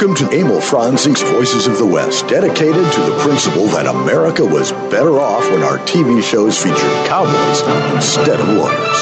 [0.00, 4.70] Welcome to Emil Franzi's Voices of the West, dedicated to the principle that America was
[4.92, 6.78] better off when our TV shows featured
[7.08, 7.62] cowboys
[7.96, 8.96] instead of lawyers.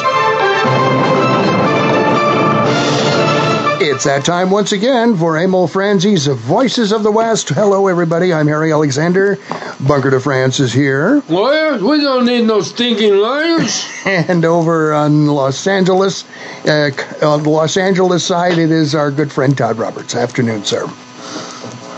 [3.79, 7.51] It's that time once again for Emil Franzi's Voices of the West.
[7.51, 8.33] Hello, everybody.
[8.33, 9.39] I'm Harry Alexander.
[9.81, 11.23] Bunker de France is here.
[11.29, 11.83] Lawyers?
[11.83, 13.87] We don't need no stinking lawyers.
[14.07, 16.25] And over on Los Angeles,
[16.67, 16.91] uh,
[17.23, 20.15] on the Los Angeles side, it is our good friend Todd Roberts.
[20.15, 20.89] Afternoon, sir.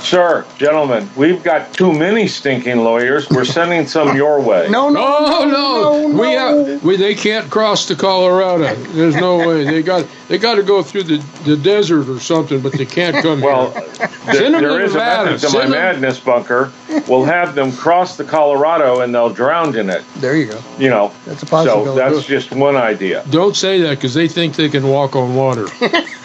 [0.01, 3.29] Sir, gentlemen, we've got too many stinking lawyers.
[3.31, 4.69] We're sending some your way.
[4.71, 6.83] No, no, Oh no, no, we have.
[6.85, 8.75] We, they can't cross to Colorado.
[8.75, 9.65] There's no way.
[9.65, 13.17] They got they got to go through the, the desert or something, but they can't
[13.23, 13.81] come Well, here.
[13.83, 15.31] th- Send 'em to there is a Nevada.
[15.33, 16.73] method to my Send 'em- madness bunker.
[17.09, 20.05] We'll have them cross the Colorado and they'll drown in it.
[20.17, 20.61] There you go.
[20.79, 21.13] You know.
[21.27, 21.91] That's a possibility.
[21.91, 23.25] So that's just one idea.
[23.31, 25.67] Don't say that because they think they can walk on water.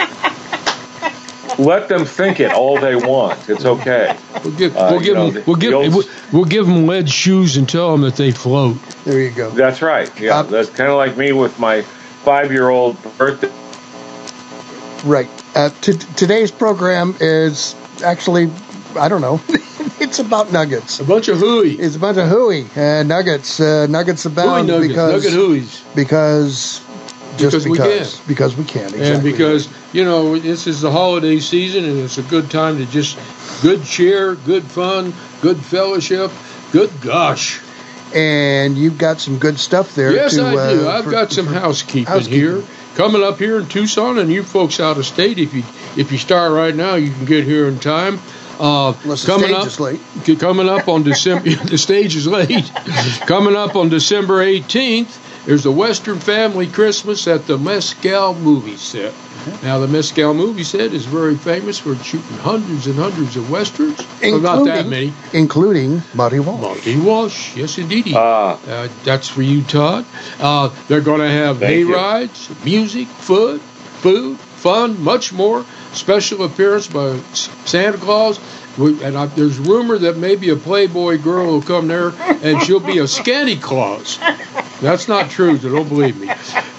[1.60, 3.48] Let them think it all they want.
[3.50, 4.18] It's okay.
[4.44, 7.10] We'll give Uh, we'll give know, them we'll give old- we'll, we'll give them lead
[7.10, 8.78] shoes and tell them that they float.
[9.06, 9.50] There you go.
[9.52, 10.10] That's right.
[10.20, 11.82] Yeah, Uh, that's kind of like me with my
[12.24, 13.52] five-year-old birthday.
[15.06, 15.28] Right.
[15.56, 18.50] Uh, t- today's program is actually,
[18.98, 19.42] I don't know,
[20.00, 21.00] it's about nuggets.
[21.00, 21.74] A bunch of hooey.
[21.78, 23.60] It's a bunch of hooey uh, nuggets.
[23.60, 25.96] Uh, nuggets Hooey abound nuggets, because nugget hooeys.
[25.96, 26.82] because
[27.38, 29.12] just Because we because because we can exactly.
[29.12, 32.86] And because, you know, this is the holiday season and it's a good time to
[32.86, 33.18] just
[33.62, 36.32] good cheer, good fun, good fellowship,
[36.72, 37.62] good gosh.
[38.14, 40.12] and you've got some good stuff there.
[40.12, 40.88] Yes, to, I do.
[40.88, 42.40] uh, I've for- got some housekeeping, housekeeping.
[42.40, 42.64] here.
[42.96, 45.64] Coming up here in Tucson, and you folks out of state, if you
[45.98, 48.20] if you start right now, you can get here in time.
[48.60, 50.00] Uh, the coming stage up, is late.
[50.40, 51.50] coming up on December.
[51.66, 52.72] the stage is late.
[53.26, 59.12] coming up on December 18th, there's a Western Family Christmas at the Mescal Movie Set.
[59.12, 59.66] Mm-hmm.
[59.66, 64.00] Now, the Mescal Movie Set is very famous for shooting hundreds and hundreds of westerns.
[64.22, 65.14] Well, not that Including- many.
[65.34, 66.62] including Buddy Walsh.
[66.62, 68.14] Monty Walsh, yes, indeed.
[68.16, 68.58] Ah.
[68.66, 70.06] Uh, that's for you, Todd.
[70.40, 71.94] Uh, they're going to have Thank hay you.
[71.94, 75.66] rides, music, food, food, fun, much more.
[75.92, 77.20] Special appearance by
[77.66, 78.40] Santa Claus.
[78.78, 82.10] We, and I, there's rumor that maybe a Playboy girl will come there
[82.42, 84.18] and she'll be a Scanty Claus.
[84.84, 86.30] That's not true, so don't believe me.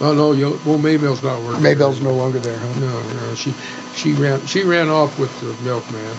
[0.00, 1.62] Oh no, Yo, well Maybell's not working.
[1.62, 2.80] Maybell's no longer there, huh?
[2.80, 3.54] No, no, she
[3.94, 6.16] she ran she ran off with the milkman.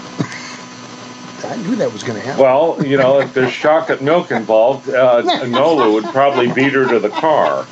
[1.44, 2.42] I knew that was going to happen.
[2.42, 6.98] Well, you know, if there's chocolate milk involved, uh, Nola would probably beat her to
[7.00, 7.68] the car.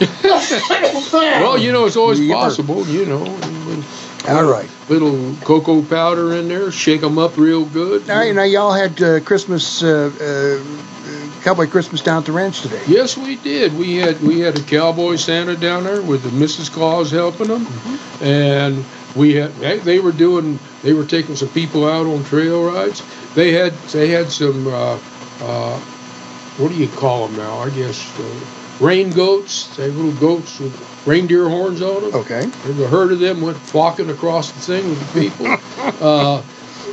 [1.12, 3.24] Well, you know, it's always possible, you know.
[4.28, 4.68] All right.
[4.88, 8.08] little cocoa powder in there, shake them up real good.
[8.08, 12.60] All right, now y'all had uh, Christmas, uh, uh, Cowboy Christmas down at the ranch
[12.62, 12.82] today.
[12.86, 13.76] Yes, we did.
[13.76, 16.70] We had we had a cowboy Santa down there with the Mrs.
[16.70, 18.24] Claus helping them, Mm-hmm.
[18.24, 18.84] and
[19.16, 23.02] we had they- they were doing they were taking some people out on trail rides.
[23.34, 24.98] They had they had some uh,
[25.40, 25.78] uh,
[26.58, 27.58] what do you call them now?
[27.58, 28.22] I guess uh,
[28.80, 29.74] rain goats.
[29.76, 30.74] They little goats with
[31.06, 32.14] reindeer horns on them.
[32.20, 32.42] Okay.
[32.42, 35.46] And a herd of them went flocking across the thing with the people.
[36.06, 36.42] uh,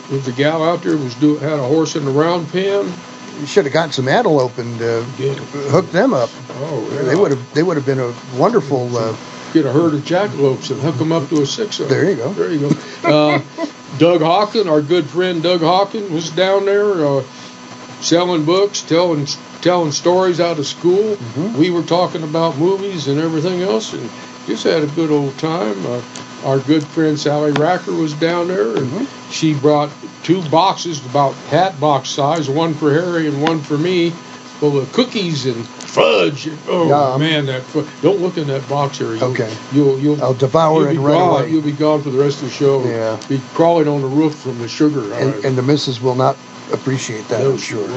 [0.10, 2.50] there was a gal out there who was do, had a horse in the round
[2.50, 2.92] pen.
[3.40, 5.34] You should have gotten some antelope and uh, Yeah.
[5.70, 6.30] hooked them up.
[6.50, 7.02] Oh, yeah.
[7.04, 7.54] They would have.
[7.54, 8.96] They would have been a wonderful.
[8.98, 9.16] Uh,
[9.54, 11.78] get a herd of jackalopes and hook them up to a six.
[11.78, 12.34] There you go.
[12.34, 12.76] There you go.
[13.04, 13.42] Uh,
[14.00, 17.24] Doug Hocking, our good friend Doug Hocking, was down there uh,
[18.02, 19.28] selling books, telling
[19.68, 21.18] telling stories out of school.
[21.18, 21.58] Mm-hmm.
[21.60, 24.10] We were talking about movies and everything else, and
[24.46, 25.76] just had a good old time.
[25.86, 26.02] Uh,
[26.46, 29.30] our good friend Sally Racker was down there, and Mm-hmm.
[29.32, 29.90] she brought
[30.24, 34.12] two boxes, about hat box size, one for Harry and one for me,
[34.62, 36.48] full of cookies and fudge.
[36.70, 37.20] Oh Yum.
[37.20, 39.02] man, that fu- don't look in that box.
[39.02, 39.54] You'll, Okay.
[39.74, 41.42] You'll you'll I'll devour you'll it right gone.
[41.42, 41.52] away.
[41.52, 42.86] You'll be gone for the rest of the show.
[42.86, 43.20] Yeah.
[43.28, 45.14] Be crawling on the roof from the sugar.
[45.16, 46.38] and, and the missus will not
[46.72, 47.46] appreciate that.
[47.46, 47.88] I'm sure.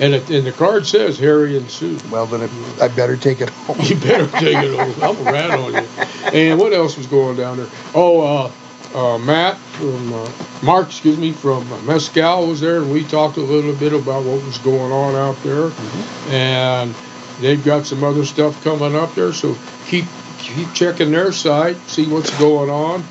[0.00, 1.98] And it, and the card says Harry and Sue.
[2.10, 2.50] Well, then it,
[2.80, 3.76] I better take it home.
[3.80, 5.02] You better take it home.
[5.02, 5.88] I'm a rat on you.
[6.32, 7.68] And what else was going down there?
[7.94, 8.52] Oh, uh,
[8.94, 10.30] uh, Matt from uh,
[10.62, 14.44] Mark, excuse me, from Mescal was there, and we talked a little bit about what
[14.44, 15.72] was going on out there,
[16.28, 16.94] and
[17.40, 19.32] they've got some other stuff coming up there.
[19.32, 19.56] So
[19.86, 20.04] keep
[20.38, 23.02] keep checking their site, see what's going on,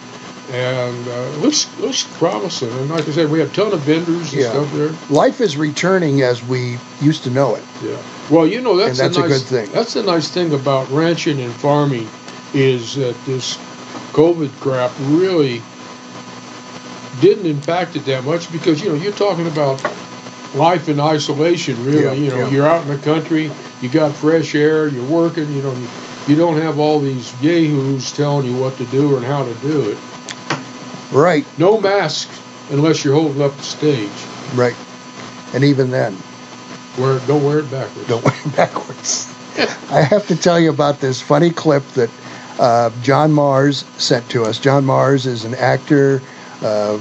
[0.51, 2.69] and uh, looks looks promising.
[2.69, 4.49] And like I said, we have a ton of vendors and Yeah.
[4.49, 4.91] stuff there.
[5.09, 7.63] Life is returning as we used to know it.
[7.83, 7.97] Yeah.
[8.29, 9.69] Well, you know that's, that's a nice, good thing.
[9.73, 12.09] That's the nice thing about ranching and farming
[12.53, 13.57] is that this
[14.11, 15.61] COVID crap really
[17.21, 19.81] didn't impact it that much because you know you're talking about
[20.55, 21.83] life in isolation.
[21.85, 22.49] Really, Yeah, you know yeah.
[22.49, 23.51] you're out in the country,
[23.81, 25.49] you got fresh air, you're working.
[25.55, 25.87] You know you,
[26.27, 29.89] you don't have all these yahoos telling you what to do and how to do
[29.89, 29.97] it.
[31.11, 32.29] Right, No mask
[32.69, 34.09] unless you're holding up the stage.
[34.55, 34.75] right.
[35.53, 36.17] And even then,
[36.97, 38.07] Wear it, don't wear it backwards.
[38.07, 39.33] don't work backwards.
[39.91, 42.09] I have to tell you about this funny clip that
[42.59, 44.59] uh, John Mars sent to us.
[44.59, 46.21] John Mars is an actor,
[46.61, 46.99] uh,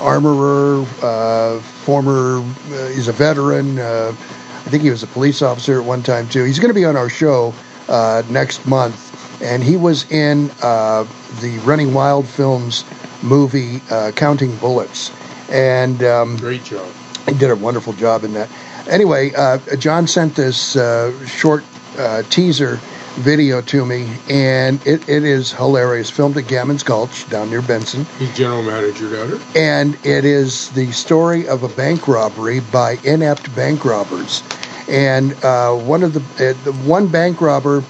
[0.00, 3.78] armorer, uh, former, uh, he's a veteran.
[3.78, 6.44] Uh, I think he was a police officer at one time too.
[6.44, 7.54] He's going to be on our show
[7.88, 11.04] uh, next month, and he was in uh,
[11.40, 12.84] the Running Wild Films
[13.22, 15.10] movie uh, Counting Bullets.
[15.50, 16.86] And um, Great job.
[17.26, 18.48] he did a wonderful job in that.
[18.88, 21.64] Anyway, uh, John sent this uh, short
[21.98, 22.78] uh, teaser
[23.16, 26.08] video to me, and it, it is hilarious.
[26.08, 29.40] Filmed at Gammons Gulch down near Benson, He's general manager down there.
[29.56, 34.42] and it is the story of a bank robbery by inept bank robbers.
[34.88, 37.82] And uh, one of the, uh, the one bank robber,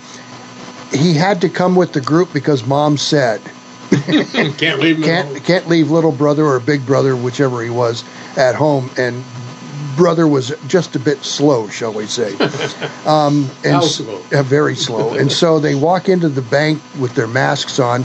[0.93, 3.41] he had to come with the group because mom said
[4.59, 8.05] Can't leave can't can't leave little brother or big brother, whichever he was,
[8.37, 8.91] at home.
[8.99, 9.25] And
[9.97, 12.35] brother was just a bit slow, shall we say?
[13.07, 14.23] Um, and slow?
[14.33, 15.15] uh, very slow.
[15.15, 18.05] and so they walk into the bank with their masks on.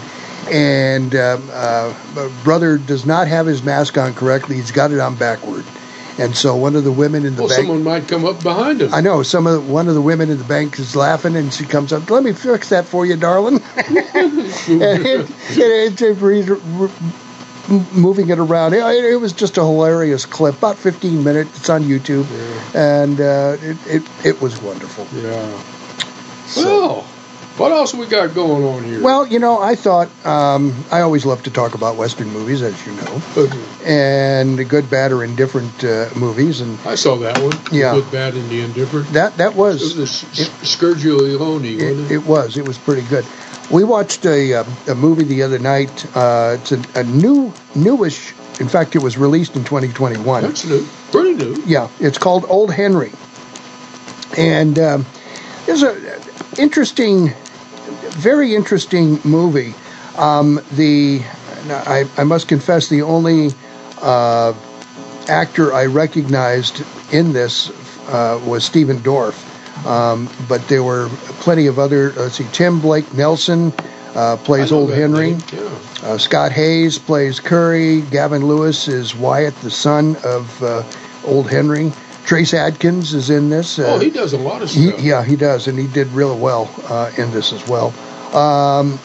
[0.49, 1.93] And um, uh,
[2.43, 4.55] brother does not have his mask on correctly.
[4.55, 5.65] He's got it on backward.
[6.17, 7.61] And so one of the women in the Well, bank.
[7.61, 8.93] someone might come up behind him.
[8.93, 11.51] I know some of the, one of the women in the bank is laughing, and
[11.51, 12.09] she comes up.
[12.09, 13.61] Let me fix that for you, darling.
[13.77, 13.99] and
[14.67, 18.73] it, it, it, moving it around.
[18.73, 21.57] It, was just a hilarious clip, about 15 minutes.
[21.57, 22.25] It's on YouTube,
[22.75, 25.07] and uh, it, it it was wonderful.
[25.19, 25.61] Yeah.
[26.47, 27.07] So- Well,
[27.57, 29.01] what else we got going on here?
[29.01, 32.85] Well, you know, I thought um, I always love to talk about Western movies, as
[32.85, 33.21] you know,
[33.85, 37.53] and good, bad, or indifferent uh, movies, and I saw that one.
[37.71, 37.93] Yeah.
[37.93, 39.07] Good, bad, and the indifferent.
[39.13, 42.11] that that It was was the S- Leone, wasn't It, it?
[42.11, 42.57] it was.
[42.57, 43.25] It was pretty good.
[43.71, 46.05] We watched a uh, a movie the other night.
[46.15, 48.33] Uh, it's a, a new, newish.
[48.59, 50.43] In fact, it was released in 2021.
[50.43, 50.85] That's new.
[51.11, 51.55] Pretty new.
[51.65, 53.11] Yeah, it's called Old Henry,
[54.37, 55.05] and um,
[55.67, 56.21] it's a
[56.61, 57.33] interesting,
[58.13, 59.73] very interesting movie.
[60.17, 61.21] Um, the
[61.69, 63.51] I, I must confess, the only
[64.01, 64.53] uh,
[65.27, 67.69] actor I recognized in this
[68.09, 69.49] uh, was Stephen Dorff.
[69.85, 72.11] Um, but there were plenty of other.
[72.13, 73.73] Let's see, Tim Blake Nelson
[74.15, 75.35] uh, plays Old Henry.
[76.03, 78.01] Uh, Scott Haze plays Curry.
[78.01, 80.83] Gavin Lewis is Wyatt, the son of uh,
[81.25, 81.91] Old Henry.
[82.25, 83.79] Trace Adkins is in this.
[83.79, 85.01] Uh, oh, he does a lot of he- stuff.
[85.01, 87.93] yeah, he does, and he did really well uh, in this as well.
[88.33, 88.97] Um,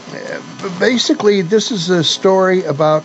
[0.78, 3.04] basically, this is a story about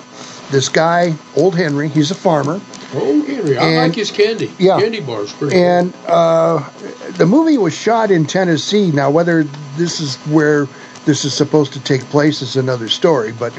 [0.52, 1.90] this guy, Old Henry.
[1.90, 2.62] He's a farmer,
[2.96, 3.58] Oh, Henry.
[3.58, 4.52] I And- like his candy.
[4.60, 4.80] Yeah.
[4.80, 5.34] Candy bars.
[5.34, 6.70] Pretty and uh,
[7.18, 8.92] the movie was shot in Tennessee.
[8.92, 9.44] Now, whether
[9.78, 10.68] this is where
[11.06, 13.52] this is supposed to take place is another story, but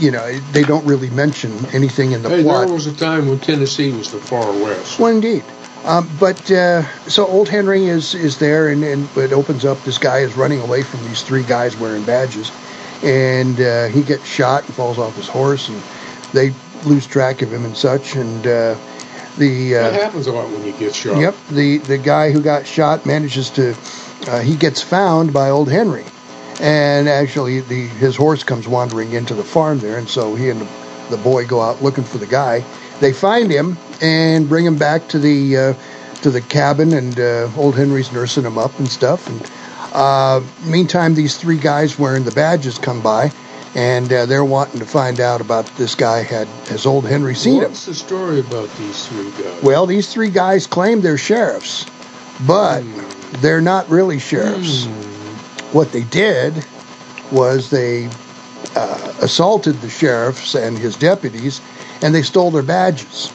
[0.00, 2.66] you know they don't really mention anything in the Hey, plot.
[2.66, 4.98] there was a time when Tennessee was the far west.
[4.98, 5.44] Well, indeed.
[5.84, 9.82] Um, but uh, so old Henry is is there, and, and it opens up.
[9.82, 12.50] This guy is running away from these three guys wearing badges,
[13.02, 15.82] and uh, he gets shot and falls off his horse, and
[16.32, 18.16] they lose track of him and such.
[18.16, 18.76] And uh,
[19.36, 21.20] the That uh, happens a lot when you get shot.
[21.20, 23.76] yep, the the guy who got shot manages to
[24.28, 26.04] uh, he gets found by old Henry,
[26.60, 30.62] and actually the his horse comes wandering into the farm there, and so he and
[30.62, 30.68] the,
[31.10, 32.64] the boy go out looking for the guy.
[33.00, 35.74] They find him and bring him back to the uh,
[36.22, 39.26] to the cabin, and uh, old Henry's nursing him up and stuff.
[39.28, 39.50] And
[39.92, 43.32] uh, meantime, these three guys wearing the badges come by,
[43.74, 46.22] and uh, they're wanting to find out about this guy.
[46.22, 47.70] Had has old Henry seen him?
[47.70, 49.62] What's the story about these three guys?
[49.62, 51.86] Well, these three guys claim they're sheriffs,
[52.46, 52.82] but
[53.40, 54.86] they're not really sheriffs.
[55.72, 56.64] What they did
[57.32, 58.08] was they
[58.76, 61.60] uh, assaulted the sheriffs and his deputies,
[62.04, 63.32] and they stole their badges.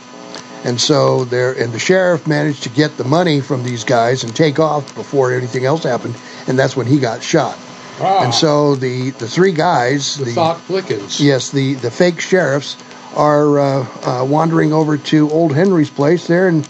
[0.64, 4.36] And so there, and the sheriff managed to get the money from these guys and
[4.36, 6.16] take off before anything else happened,
[6.48, 7.58] and that's when he got shot.
[8.02, 11.20] Ah, And so the the three guys, the, thought flickens.
[11.20, 12.78] Yes, the, the fake sheriffs
[13.16, 16.64] are uh, uh, wandering over to Old Henry's place there, and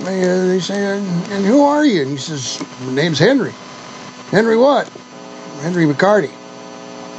[0.00, 2.02] they, uh, they say, and, and who are you?
[2.02, 3.52] And he says, my name's Henry.
[4.30, 4.88] Henry what?
[5.62, 6.30] Henry McCarty.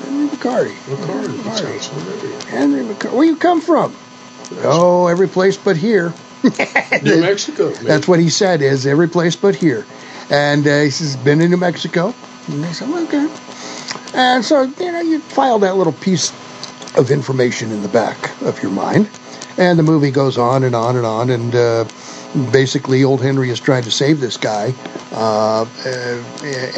[0.03, 0.75] Henry McCarty.
[0.85, 1.27] McCarty.
[1.27, 2.43] McCarty.
[2.43, 3.13] Henry McCarty.
[3.13, 3.95] Where you come from?
[4.57, 6.13] Oh, every place but here.
[7.03, 7.71] New Mexico.
[7.73, 7.83] man.
[7.83, 9.85] That's what he said is every place but here.
[10.29, 12.13] And uh, he says, been in New Mexico.
[12.47, 13.27] And they said, okay.
[14.13, 16.31] And so, you know, you file that little piece
[16.97, 19.09] of information in the back of your mind.
[19.57, 21.29] And the movie goes on and on and on.
[21.29, 21.85] And uh,
[22.51, 24.73] basically, old Henry is trying to save this guy.
[25.11, 26.23] Uh, uh,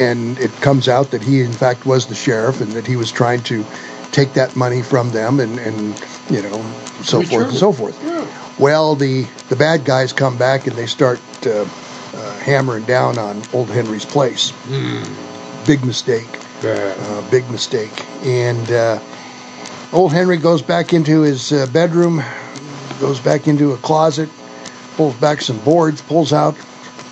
[0.00, 3.12] and it comes out that he, in fact, was the sheriff and that he was
[3.12, 3.64] trying to
[4.12, 5.98] take that money from them and, and
[6.30, 6.62] you know,
[7.02, 8.04] so Return forth and so forth.
[8.04, 8.26] Yeah.
[8.58, 11.62] Well, the the bad guys come back and they start uh,
[12.14, 14.50] uh, hammering down on old Henry's place.
[14.68, 15.02] Hmm.
[15.66, 16.28] Big mistake,
[16.64, 18.04] uh, big mistake.
[18.24, 18.98] And uh,
[19.92, 22.22] old Henry goes back into his uh, bedroom,
[23.00, 24.28] goes back into a closet,
[24.96, 26.54] pulls back some boards, pulls out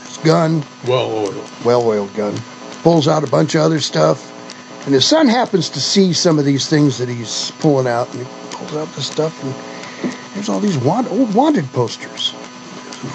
[0.04, 1.50] his gun, Well oiled.
[1.64, 2.35] well-oiled gun,
[2.83, 4.30] pulls out a bunch of other stuff.
[4.87, 8.27] And his son happens to see some of these things that he's pulling out, and
[8.27, 9.55] he pulls out the stuff, and
[10.35, 12.35] there's all these want- old wanted posters.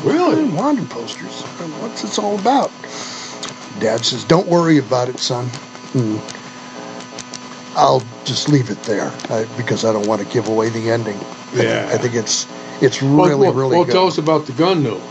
[0.03, 0.43] Really?
[0.49, 1.41] Wanted posters.
[1.81, 2.71] What's this all about?
[3.79, 5.45] Dad says, "Don't worry about it, son.
[5.93, 6.17] Hmm.
[7.77, 11.17] I'll just leave it there uh, because I don't want to give away the ending.
[11.17, 11.89] I think- Yeah.
[11.91, 12.47] I think it's
[12.81, 13.91] it's really well, really well, good.
[13.91, 15.01] tell us about the gun, though.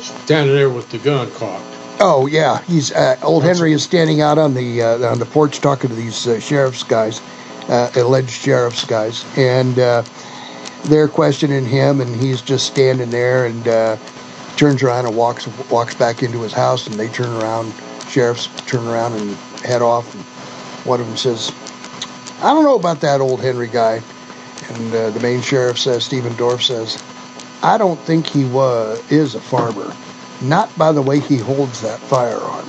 [0.00, 1.64] Standing there with the gun cocked.
[2.06, 5.60] Oh yeah, he's uh, old Henry is standing out on the uh, on the porch
[5.60, 7.22] talking to these uh, sheriff's guys,
[7.70, 10.02] uh, alleged sheriff's guys, and uh,
[10.84, 13.96] they're questioning him, and he's just standing there and uh,
[14.58, 17.72] turns around and walks walks back into his house, and they turn around,
[18.06, 19.30] sheriffs turn around and
[19.64, 20.22] head off, and
[20.84, 21.52] one of them says,
[22.42, 24.02] "I don't know about that old Henry guy,"
[24.68, 27.02] and uh, the main sheriff says, Stephen Dorff says,
[27.62, 29.96] "I don't think he was is a farmer."
[30.48, 32.68] Not by the way he holds that firearm.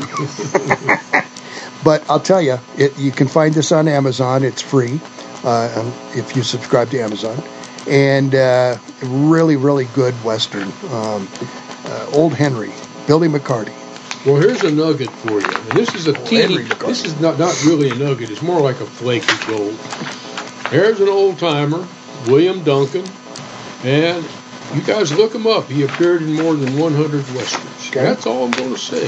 [1.83, 4.43] but I'll tell you, it, you can find this on Amazon.
[4.43, 4.99] It's free
[5.43, 7.41] uh, um, if you subscribe to Amazon.
[7.87, 10.71] And uh, really, really good Western.
[10.91, 11.27] Um,
[11.85, 12.71] uh, Old Henry,
[13.07, 13.73] Billy McCarty.
[14.25, 15.47] Well, here's a nugget for you.
[15.47, 16.63] And this is a teeny.
[16.63, 18.31] This is not not really a nugget.
[18.31, 19.77] It's more like a flaky gold.
[20.71, 21.87] There's an old timer,
[22.25, 23.05] William Duncan,
[23.83, 24.25] and
[24.73, 25.65] you guys look him up.
[25.65, 27.89] He appeared in more than 100 westerns.
[27.89, 28.03] Okay.
[28.03, 29.07] That's all I'm going to say.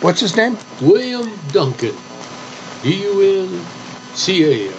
[0.00, 0.56] What's his name?
[0.80, 1.94] William Duncan,
[2.82, 4.74] D-U-N-C-A-N.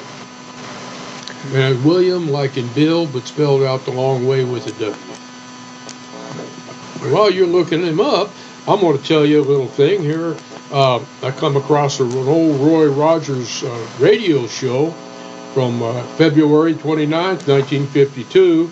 [1.54, 4.94] And William, like in Bill, but spelled out the long way with a W.
[7.14, 8.32] While you're looking him up,
[8.68, 10.36] I'm going to tell you a little thing here.
[10.72, 14.92] Uh, I come across an old Roy Rogers uh, radio show
[15.54, 18.72] from uh, February 29th, 1952,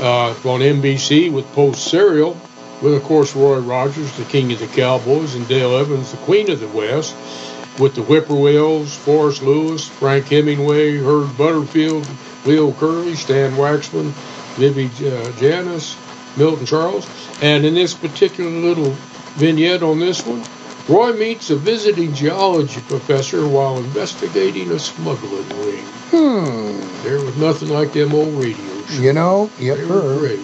[0.00, 2.36] uh, on NBC with Post Cereal,
[2.82, 6.50] with, of course, Roy Rogers, the king of the Cowboys, and Dale Evans, the queen
[6.50, 7.14] of the West,
[7.78, 12.08] with the Whippoorwills, Forrest Lewis, Frank Hemingway, Herb Butterfield,
[12.44, 14.10] Leo Curley, Stan Waxman,
[14.56, 15.96] Vivi uh, Janis,
[16.36, 17.08] Milton Charles.
[17.42, 18.94] And in this particular little
[19.36, 20.42] vignette on this one,
[20.88, 25.84] Roy meets a visiting geology professor while investigating a smuggling ring.
[26.10, 27.02] Hmm.
[27.04, 28.79] There was nothing like them old radio.
[28.90, 29.78] You know, yep.
[29.78, 30.40] Great.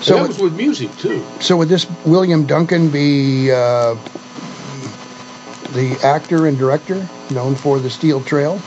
[0.00, 1.24] So and that was with music too.
[1.40, 3.94] So would this William Duncan be uh,
[5.72, 8.60] the actor and director known for The Steel Trail,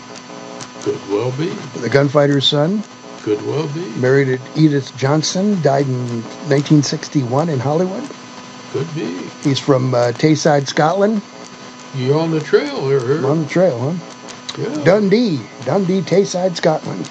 [0.81, 1.49] Could well be.
[1.79, 2.81] The Gunfighter's Son,
[3.21, 3.85] Could well be.
[3.99, 8.09] married at Edith Johnson, died in 1961 in Hollywood.
[8.71, 9.17] Could be.
[9.43, 11.21] He's from uh, Tayside, Scotland.
[11.95, 12.99] You on the trail here?
[12.99, 13.25] here.
[13.25, 14.13] On the trail, huh?
[14.57, 14.83] Yeah.
[14.83, 17.09] Dundee, Dundee, Tayside, Scotland.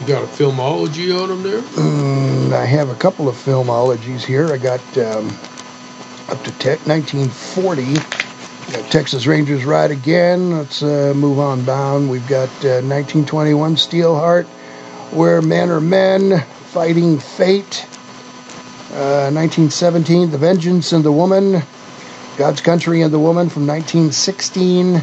[0.00, 1.60] You got a filmology on them there?
[1.60, 4.52] Mm, I have a couple of filmologies here.
[4.52, 5.26] I got um,
[6.28, 7.94] up to te- 1940.
[7.94, 10.52] Got Texas Rangers Ride Again.
[10.56, 12.08] Let's uh, move on down.
[12.08, 14.44] We've got uh, 1921 Steelheart,
[15.12, 17.84] Where Men Are Men, Fighting Fate.
[18.92, 21.60] Uh, 1917 The Vengeance and the Woman,
[22.36, 25.02] God's Country and the Woman from 1916.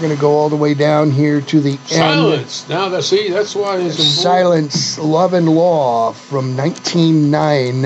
[0.00, 1.86] We're going to go all the way down here to the end.
[1.86, 2.66] Silence.
[2.70, 4.14] Now that see, that's why it's important.
[4.14, 7.84] Silence, Love and Law from 1909.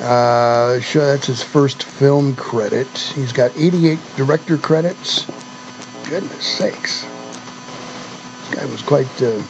[0.00, 2.88] Uh, sure, that's his first film credit.
[3.14, 5.26] He's got 88 director credits.
[6.08, 7.02] Goodness sakes.
[7.02, 9.04] This guy was quite.
[9.20, 9.42] Uh,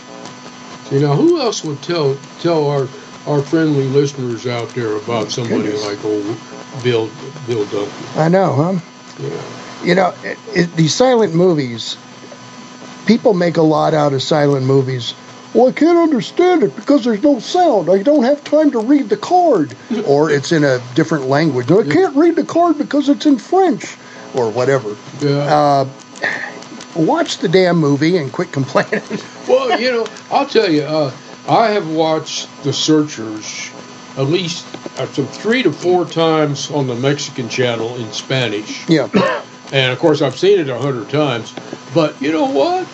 [0.86, 2.88] See now, who else would tell tell our
[3.28, 5.86] our friendly listeners out there about somebody Goodness.
[5.86, 6.36] like old
[6.82, 7.08] Bill
[7.46, 8.06] Bill Duncan?
[8.16, 8.80] I know, huh?
[9.20, 9.65] Yeah.
[9.82, 11.96] You know, it, it, these silent movies,
[13.06, 15.14] people make a lot out of silent movies.
[15.54, 17.88] Well, I can't understand it because there's no sound.
[17.88, 19.74] I don't have time to read the card.
[20.06, 21.70] or it's in a different language.
[21.70, 23.96] I can't read the card because it's in French
[24.34, 24.96] or whatever.
[25.20, 25.38] Yeah.
[25.38, 25.88] Uh,
[26.94, 29.02] watch the damn movie and quit complaining.
[29.48, 31.12] well, you know, I'll tell you, uh,
[31.48, 33.70] I have watched The Searchers
[34.16, 34.66] at least
[34.98, 38.88] uh, some three to four times on the Mexican channel in Spanish.
[38.88, 39.08] yeah.
[39.72, 41.54] And of course, I've seen it a hundred times.
[41.94, 42.86] But you know what?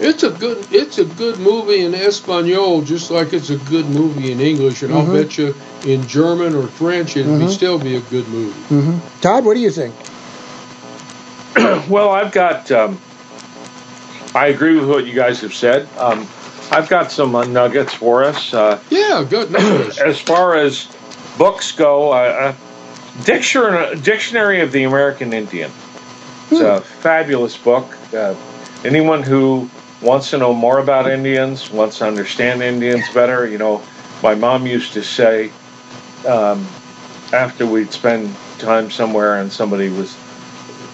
[0.00, 4.32] It's a good it's a good movie in Espanol, just like it's a good movie
[4.32, 4.82] in English.
[4.82, 5.54] And I'll bet you
[5.84, 8.58] in German or French, it'd be still be a good movie.
[8.74, 9.94] hmm Todd, what do you think?
[11.88, 12.70] Well, I've got.
[12.72, 12.98] Um,
[14.34, 15.88] I agree with what you guys have said.
[15.98, 16.26] Um,
[16.72, 18.52] I've got some uh, nuggets for us.
[18.52, 19.98] Uh, Yeah, good news.
[20.04, 20.88] as far as
[21.38, 25.70] books go, uh, uh, Dictionary, Dictionary of the American Indian.
[26.50, 27.96] It's a fabulous book.
[28.12, 28.34] Uh,
[28.84, 29.68] anyone who
[30.02, 33.82] wants to know more about Indians, wants to understand Indians better, you know,
[34.22, 35.50] my mom used to say
[36.26, 36.66] um,
[37.32, 40.16] after we'd spend time somewhere and somebody was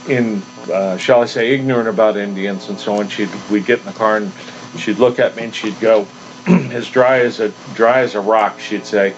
[0.08, 0.42] in,
[0.72, 3.92] uh, shall I say, ignorant about Indians and so on, she'd we'd get in the
[3.92, 4.32] car and
[4.78, 6.06] she'd look at me and she'd go,
[6.72, 8.58] as dry as a dry as a rock.
[8.60, 9.14] She'd say,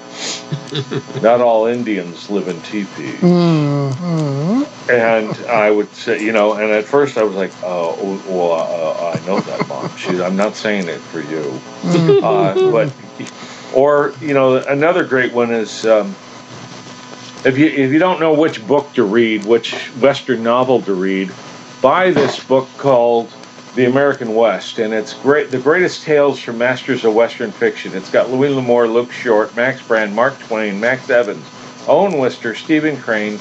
[1.23, 4.91] "Not all Indians live in teepees." Mm-hmm.
[4.91, 9.17] And I would say, you know, and at first I was like, "Oh, well, uh,
[9.17, 9.97] I know that, mom.
[9.97, 11.61] She, I'm not saying it for you."
[12.23, 12.93] Uh, but,
[13.75, 15.87] or you know, another great one is.
[15.87, 16.15] Um,
[17.45, 21.33] if you if you don't know which book to read, which Western novel to read,
[21.81, 23.33] buy this book called
[23.75, 25.51] The American West, and it's great.
[25.51, 27.95] The greatest tales from masters of Western fiction.
[27.95, 31.47] It's got Louis L'Amour, Luke Short, Max Brand, Mark Twain, Max Evans,
[31.89, 33.41] Owen Wister, Stephen Crane,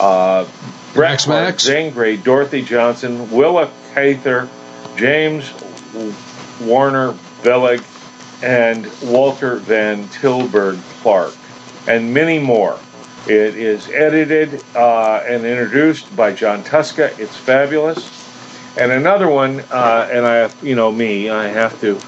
[0.00, 0.46] uh,
[0.94, 1.64] Bret Max?
[1.64, 4.48] Zane Grey, Dorothy Johnson, Willa Cather,
[4.96, 5.52] James
[6.62, 7.84] Warner Bellah,
[8.42, 11.34] and Walter Van Tilburg Clark,
[11.86, 12.78] and many more.
[13.26, 17.18] It is edited uh, and introduced by Jon Tuska.
[17.18, 18.15] It's fabulous.
[18.78, 21.98] And another one, uh, and I, you know me, I have to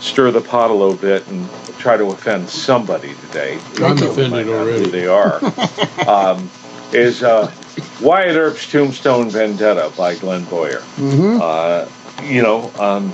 [0.00, 3.58] stir the pot a little bit and try to offend somebody today.
[3.76, 4.84] I'm even though we offended might not know already.
[4.84, 5.40] Who they are
[6.08, 6.48] um,
[6.92, 7.52] is uh,
[8.00, 10.80] Wyatt Earp's Tombstone Vendetta by Glenn Boyer.
[10.96, 11.38] Mm-hmm.
[11.40, 11.88] Uh,
[12.28, 13.12] you know, um,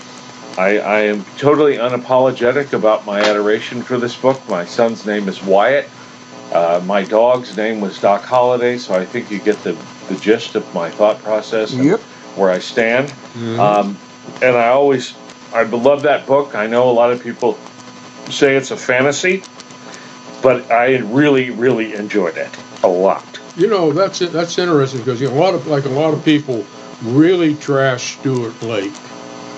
[0.58, 4.40] I, I am totally unapologetic about my adoration for this book.
[4.48, 5.88] My son's name is Wyatt.
[6.52, 9.72] Uh, my dog's name was Doc Holliday, so I think you get the,
[10.08, 12.00] the gist of my thought process and Yep.
[12.38, 13.12] Where I stand.
[13.60, 13.98] Um,
[14.42, 15.14] and I always,
[15.52, 16.54] I love that book.
[16.54, 17.58] I know a lot of people
[18.30, 19.42] say it's a fantasy,
[20.42, 23.40] but I really, really enjoyed it a lot.
[23.56, 24.32] You know, that's it.
[24.32, 26.64] That's interesting because you know, a lot of like a lot of people
[27.02, 28.92] really trash Stuart Lake,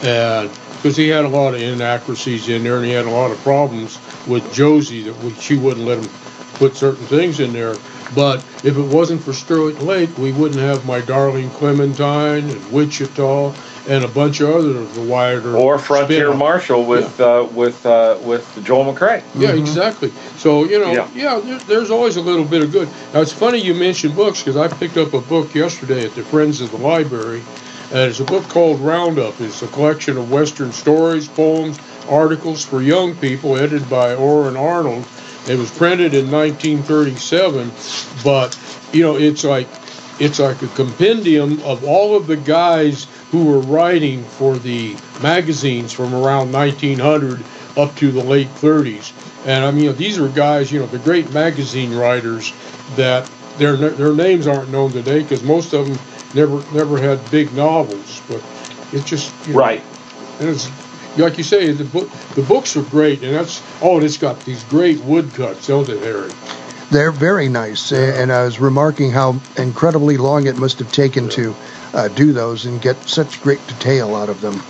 [0.03, 3.31] and because he had a lot of inaccuracies in there, and he had a lot
[3.31, 6.11] of problems with Josie that she wouldn't let him
[6.55, 7.75] put certain things in there.
[8.15, 13.55] But if it wasn't for Stuart Lake, we wouldn't have my darling Clementine and Wichita
[13.89, 16.39] and a bunch of other of the wider Or Frontier spin-offs.
[16.39, 19.23] Marshal with uh, with uh, with Joel McCrea.
[19.35, 20.11] Yeah, exactly.
[20.37, 21.09] So you know, Yeah.
[21.15, 22.89] yeah, there, there's always a little bit of good.
[23.15, 26.23] Now it's funny you mentioned books because I picked up a book yesterday at the
[26.23, 27.43] Friends of the Library,
[27.91, 29.41] and it's a book called Roundup.
[29.41, 35.07] It's a collection of Western stories, poems, articles for young people, edited by Oren Arnold.
[35.49, 37.71] It was printed in 1937,
[38.23, 38.59] but
[38.93, 39.69] you know, it's like
[40.19, 45.93] it's like a compendium of all of the guys who were writing for the magazines
[45.93, 47.43] from around 1900
[47.77, 49.13] up to the late 30s.
[49.47, 52.53] And I mean, you know, these are guys, you know, the great magazine writers
[52.97, 55.99] that their their names aren't known today because most of them
[56.35, 58.21] never never had big novels.
[58.29, 58.43] But
[58.93, 59.83] it's just you know, Right.
[60.41, 60.71] and it's
[61.17, 64.41] like you say, the book the books are great, and that's oh, and it's got
[64.45, 66.31] these great woodcuts, don't it, Harry?
[66.91, 71.29] They're very nice, a- and I was remarking how incredibly long it must have taken
[71.31, 71.55] to
[71.95, 74.61] uh, do those and get such great detail out of them.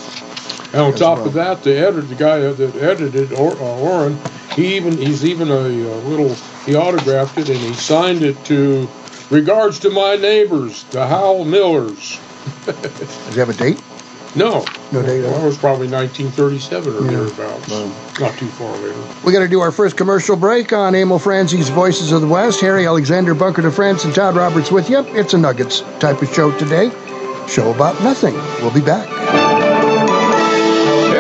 [0.73, 1.29] And on top well.
[1.29, 4.19] of that, the editor, the guy that edited or, uh, Oren,
[4.55, 8.89] he even he's even a, uh little he autographed it and he signed it to
[9.31, 12.21] regards to my neighbors, the Howell Millers.
[12.67, 13.81] Does it have a date?
[14.37, 15.37] No, No date on it?
[15.39, 17.11] That was probably 1937 or Yeah.
[17.11, 17.69] thereabouts.
[18.21, 18.95] Not too far later.
[19.25, 22.61] We got to do our first commercial break on Emil Franzi's Voices of the West.
[22.61, 24.99] Harry Alexander Bunker de France and Todd Roberts with you.
[25.17, 26.91] It's a Nuggets type of show today.
[27.49, 28.35] Show about nothing.
[28.61, 29.09] We'll be back.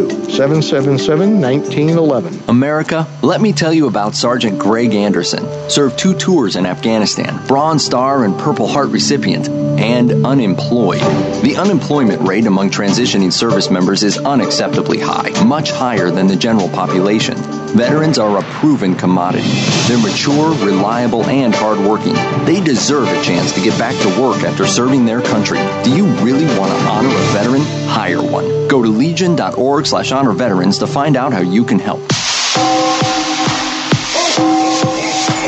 [0.00, 2.44] 777 1911.
[2.48, 5.46] America, let me tell you about Sergeant Greg Anderson.
[5.68, 9.48] Served two tours in Afghanistan, Bronze Star and Purple Heart recipient,
[9.82, 11.00] and unemployed.
[11.42, 16.68] The unemployment rate among transitioning service members is unacceptably high, much higher than the general
[16.68, 17.36] population.
[17.74, 19.50] Veterans are a proven commodity.
[19.88, 22.14] They're mature, reliable, and hardworking.
[22.44, 25.58] They deserve a chance to get back to work after serving their country.
[25.82, 27.62] Do you really want to honor a veteran?
[27.88, 28.68] Hire one.
[28.68, 32.00] Go to legion.org slash honor veterans to find out how you can help.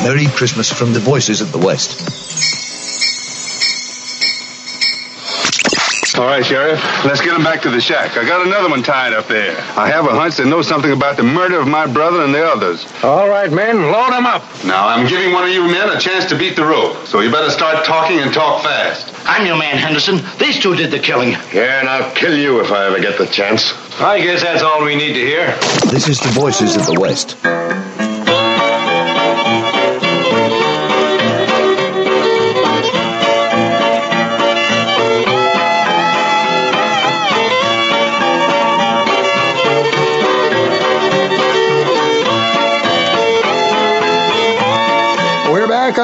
[0.03, 2.24] Merry Christmas from the Voices of the West.
[6.17, 6.81] All right, Sheriff.
[7.05, 8.17] Let's get him back to the shack.
[8.17, 9.57] I got another one tied up there.
[9.77, 12.45] I have a hunch they know something about the murder of my brother and the
[12.45, 12.87] others.
[13.03, 14.45] All right, men, load them up.
[14.65, 17.33] Now, I'm giving one of you men a chance to beat the rope, so you
[17.33, 19.13] better start talking and talk fast.
[19.27, 20.21] I'm your man, Henderson.
[20.39, 21.31] These two did the killing.
[21.53, 23.73] Yeah, and I'll kill you if I ever get the chance.
[24.01, 25.47] I guess that's all we need to hear.
[25.91, 27.37] This is the Voices of the West.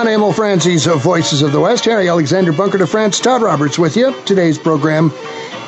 [0.00, 1.84] We're back on Emil Franzi's Voices of the West.
[1.84, 4.14] Harry Alexander Bunker de France, Todd Roberts with you.
[4.24, 5.12] Today's program,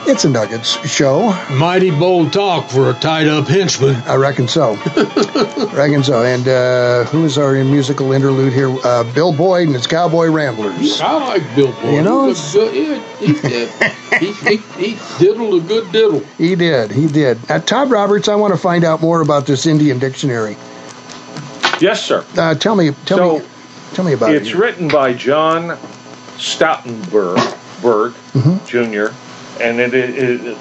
[0.07, 1.33] it's a Nuggets show.
[1.51, 3.97] Mighty bold talk for a tied up henchman.
[4.07, 4.77] I reckon so.
[5.75, 6.23] reckon so.
[6.23, 8.75] And uh, who is our musical interlude here?
[8.83, 10.99] Uh, Bill Boyd and his Cowboy Ramblers.
[11.03, 11.95] I like Bill Boyd.
[11.95, 12.75] You know, he, good.
[12.75, 13.71] Yeah, he, did.
[14.19, 14.57] he, he,
[14.95, 16.21] he diddled a good diddle.
[16.39, 16.91] He did.
[16.91, 17.39] He did.
[17.51, 20.57] Uh, Todd Roberts, I want to find out more about this Indian dictionary.
[21.81, 22.25] Yes, sir.
[22.39, 23.45] Uh, tell me, tell So, me,
[23.95, 24.55] tell me about It's it.
[24.57, 25.79] written by John
[26.37, 27.37] Stoutenberg
[27.83, 28.65] Berg, Mm-hmm.
[28.67, 29.15] Jr.
[29.63, 30.57] And it is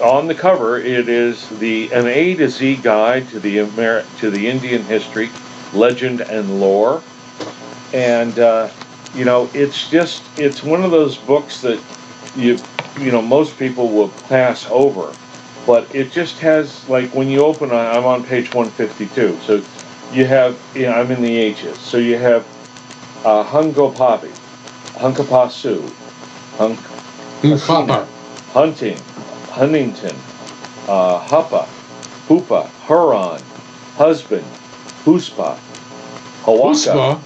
[0.00, 0.78] on the cover.
[0.78, 5.30] It is the an A to Z guide to the Amer- to the Indian history,
[5.72, 7.02] legend, and lore.
[7.92, 8.68] And uh,
[9.14, 11.80] you know, it's just it's one of those books that
[12.34, 12.58] you
[12.98, 15.14] you know most people will pass over,
[15.66, 17.70] but it just has like when you open.
[17.70, 19.62] I'm on page 152, so
[20.12, 22.44] you have you know, I'm in the H's, so you have
[23.24, 24.30] uh, Hungopavi,
[24.98, 25.88] Hunkapasu,
[26.58, 26.78] Hunk,
[27.66, 28.06] Papa.
[28.52, 28.98] Hunting,
[29.50, 30.16] Huntington,
[30.88, 31.66] uh, Huppa,
[32.28, 33.40] Hoopa, Huron,
[33.96, 34.44] Husband,
[35.04, 35.56] Huspa,
[36.44, 37.18] Hawaka.
[37.18, 37.20] Uspa.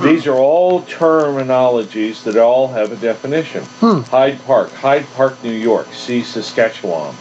[0.00, 3.64] These are all terminologies that all have a definition.
[3.80, 5.92] Hyde Park, Hyde Park, New York.
[5.92, 7.14] See Saskatchewan.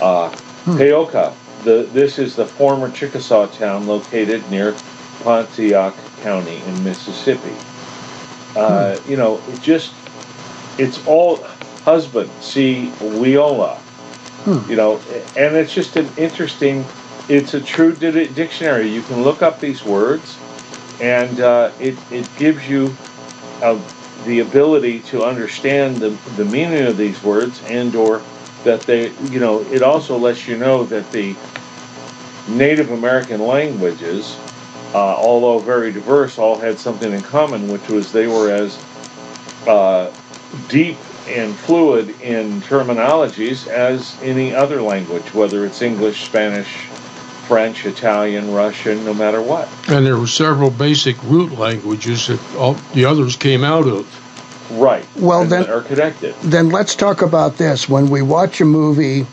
[0.00, 0.30] Uh,
[0.64, 1.34] Paoka.
[1.64, 4.76] The, this is the former Chickasaw town located near
[5.22, 7.54] Pontotoc County in Mississippi.
[8.56, 9.92] Uh, You know, it just,
[10.78, 11.36] it's all
[11.84, 12.30] husband.
[12.40, 13.78] See Leola.
[14.68, 15.00] You know,
[15.36, 16.84] and it's just an interesting,
[17.28, 18.88] it's a true di- dictionary.
[18.88, 20.36] You can look up these words
[21.00, 22.94] and uh, it, it gives you
[23.62, 23.78] uh,
[24.24, 28.22] the ability to understand the, the meaning of these words and or
[28.64, 31.34] that they, you know, it also lets you know that the
[32.48, 34.36] Native American languages,
[34.94, 38.78] uh, although very diverse, all had something in common, which was they were as
[39.66, 40.12] uh,
[40.68, 40.96] deep
[41.28, 46.86] and fluid in terminologies as any other language, whether it's English, Spanish,
[47.46, 49.68] French, Italian, Russian, no matter what.
[49.88, 54.06] And there were several basic root languages that all the others came out of.
[54.72, 55.04] Right.
[55.16, 56.34] Well, and then- are connected.
[56.42, 57.88] Then let's talk about this.
[57.88, 59.26] When we watch a movie,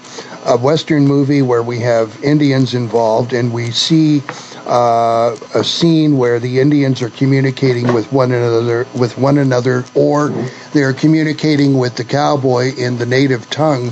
[0.45, 4.21] a Western movie where we have Indians involved, and we see
[4.69, 10.29] uh, a scene where the Indians are communicating with one another, with one another, or
[10.73, 13.91] they're communicating with the cowboy in the native tongue.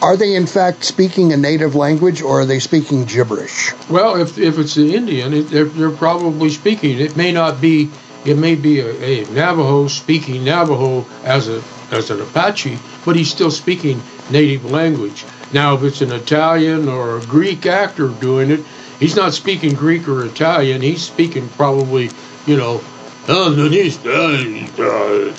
[0.00, 3.72] Are they in fact speaking a native language, or are they speaking gibberish?
[3.90, 6.98] Well, if if it's the Indian, it, they're, they're probably speaking.
[6.98, 7.90] It may not be.
[8.24, 13.30] It may be a, a Navajo speaking Navajo as a as an Apache, but he's
[13.30, 15.24] still speaking native language.
[15.52, 18.60] Now, if it's an Italian or a Greek actor doing it,
[19.02, 20.80] he's not speaking Greek or Italian.
[20.80, 22.10] He's speaking probably,
[22.46, 22.82] you know,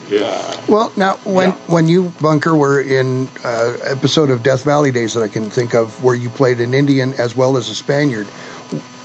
[0.10, 0.66] yeah.
[0.70, 5.22] Well, now when when you Bunker were in uh, episode of Death Valley Days that
[5.22, 8.28] I can think of, where you played an Indian as well as a Spaniard,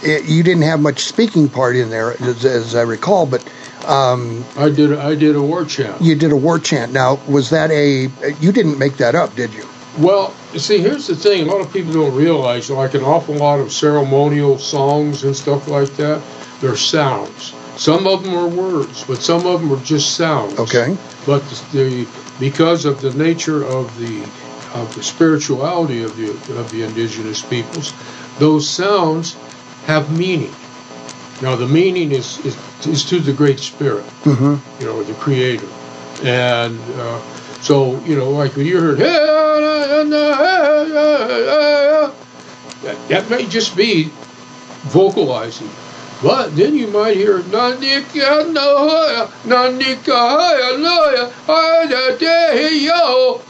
[0.03, 3.27] it, you didn't have much speaking part in there, as, as I recall.
[3.27, 3.45] But
[3.85, 4.93] um, I did.
[4.93, 6.01] I did a war chant.
[6.01, 6.93] you did a war chant.
[6.93, 8.09] Now, was that a?
[8.41, 9.69] You didn't make that up, did you?
[9.99, 11.49] Well, you see, here's the thing.
[11.49, 15.69] A lot of people don't realize, like an awful lot of ceremonial songs and stuff
[15.69, 16.23] like that,
[16.61, 17.55] they're sounds.
[17.77, 20.59] Some of them are words, but some of them are just sounds.
[20.59, 20.97] Okay.
[21.27, 21.41] But
[21.73, 22.07] the
[22.41, 24.23] because of the nature of the
[24.75, 27.93] of the spirituality of the of the indigenous peoples,
[28.39, 29.37] those sounds
[29.87, 30.55] have meaning.
[31.41, 32.57] Now, the meaning is is,
[32.87, 34.83] is to the Great Spirit Mm-hmm.
[34.83, 35.69] you know, the creator.
[36.25, 37.21] And uh,
[37.61, 38.99] so, you know, like when you heard,
[42.83, 44.11] that, that may just be
[44.85, 45.71] vocalizing.
[46.23, 53.41] But then you might hear, "Nandika noya, nandika haya noya, haya dehi yo,"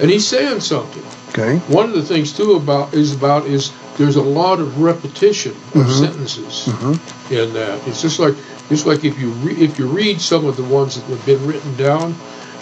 [0.00, 1.02] and he's saying something.
[1.30, 1.56] Okay.
[1.68, 5.86] One of the things too about is about is there's a lot of repetition of
[5.86, 5.98] Mhm.
[5.98, 6.98] sentences Mhm.
[7.30, 7.78] in that.
[7.86, 8.34] It's just like
[8.68, 11.46] it's like if you re- if you read some of the ones that have been
[11.46, 12.14] written down,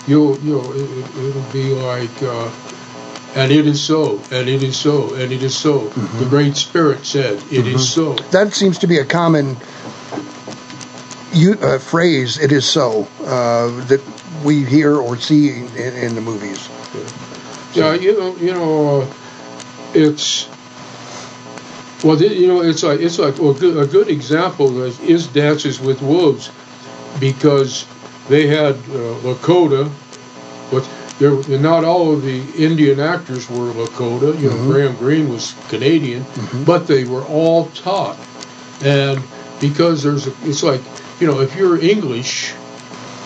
[0.07, 2.23] you'll you'll it, it- it'll be like.
[2.23, 2.51] Uh,
[3.37, 5.89] and it is so, and it is so, and it is so.
[5.89, 9.57] The Great Spirit said, "It is so." That seems to be a common
[11.33, 12.39] you, uh, phrase.
[12.39, 14.01] It is so uh, that
[14.45, 16.69] we hear or see in, in the movies.
[17.75, 19.07] Yeah, you know, you know, uh,
[19.95, 20.49] it's
[22.05, 26.01] well, you know, it's like it's like well, a good example is, is Dances with
[26.03, 26.53] Wolves
[27.19, 27.85] because
[28.29, 29.91] they had uh, Lakota,
[30.71, 34.39] but there not all of the Indian actors were Lakota.
[34.41, 34.67] You know, Mhm.
[34.67, 36.65] Graham Greene was Canadian, Mhm.
[36.65, 38.17] but they were all taught,
[38.83, 39.21] and
[39.61, 40.81] because there's a, it's like
[41.21, 42.53] you know, if you're English.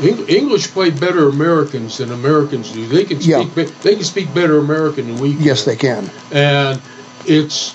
[0.00, 2.86] Eng- English play better Americans than Americans do.
[2.86, 3.48] They can speak.
[3.56, 3.64] Yeah.
[3.82, 5.42] They can speak better American than we can.
[5.42, 6.08] Yes, they can.
[6.30, 6.80] And
[7.26, 7.74] it's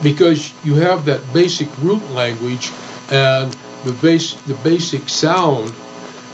[0.00, 2.70] because you have that basic root language
[3.10, 3.50] and
[3.84, 5.72] the base, the basic sound,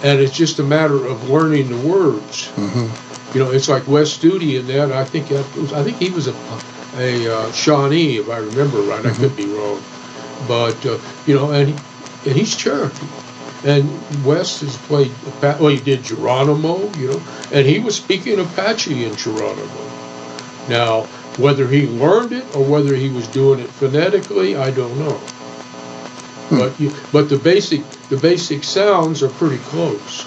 [0.02, 2.48] and it's just a matter of learning the words.
[2.50, 2.88] hmm
[3.36, 4.92] You know, it's like Wes Studi in that.
[4.92, 6.34] I think that was, I think he was a
[6.96, 9.04] a uh, Shawnee, if I remember right.
[9.06, 9.82] I could be wrong,
[10.46, 11.74] but uh, you know, and he,
[12.28, 13.06] and he's Cherokee.
[13.64, 13.88] And
[14.24, 19.14] Wes has played, well, he did Geronimo, you know, and he was speaking Apache in
[19.14, 19.90] Geronimo.
[20.68, 21.04] Now,
[21.38, 25.20] whether he learned it or whether he was doing it phonetically, I don't know.
[26.48, 26.58] Hmm.
[26.58, 30.26] But you, but the basic the basic sounds are pretty close.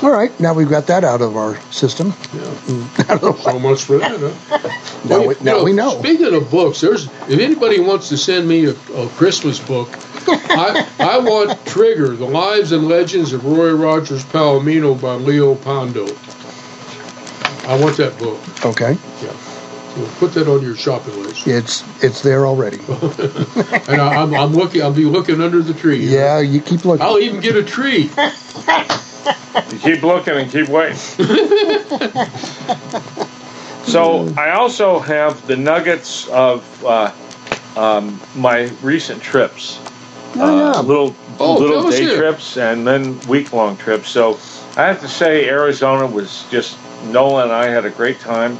[0.00, 2.08] All right, now we've got that out of our system.
[2.32, 2.40] Yeah.
[2.44, 3.36] Hmm.
[3.42, 4.68] so much for that, huh?
[5.08, 5.98] Now we- you now we know.
[5.98, 9.88] Speaking of books, there's if anybody wants to send me a, a Christmas book,
[10.28, 16.06] I I want Trigger: The Lives and Legends of Roy Rogers Palomino by Leo Pando.
[17.66, 18.38] I want that book.
[18.64, 19.32] Okay, Yeah,
[19.94, 21.46] so put that on your shopping list.
[21.46, 22.78] it's it's there already.
[23.88, 24.82] And I, I'm I'm looking.
[24.82, 26.04] I'll be looking under the tree.
[26.06, 27.04] Yeah, you keep looking.
[27.04, 28.10] I'll even get a tree.
[29.72, 30.96] You keep looking and keep waiting.
[33.84, 37.12] so I also have the nuggets of uh,
[37.76, 39.78] um, my recent trips.
[40.36, 40.72] Oh, yeah.
[40.78, 42.16] Uh, little Oh, little day here.
[42.16, 44.08] trips and then week long trips.
[44.08, 44.38] So
[44.76, 48.58] I have to say, Arizona was just Nolan and I had a great time.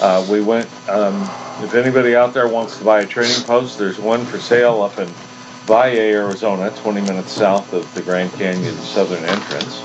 [0.00, 0.68] Uh, we went.
[0.88, 1.22] Um,
[1.62, 4.98] if anybody out there wants to buy a trading post, there's one for sale up
[4.98, 5.08] in
[5.66, 9.80] Valle, Arizona, 20 minutes south of the Grand Canyon southern entrance,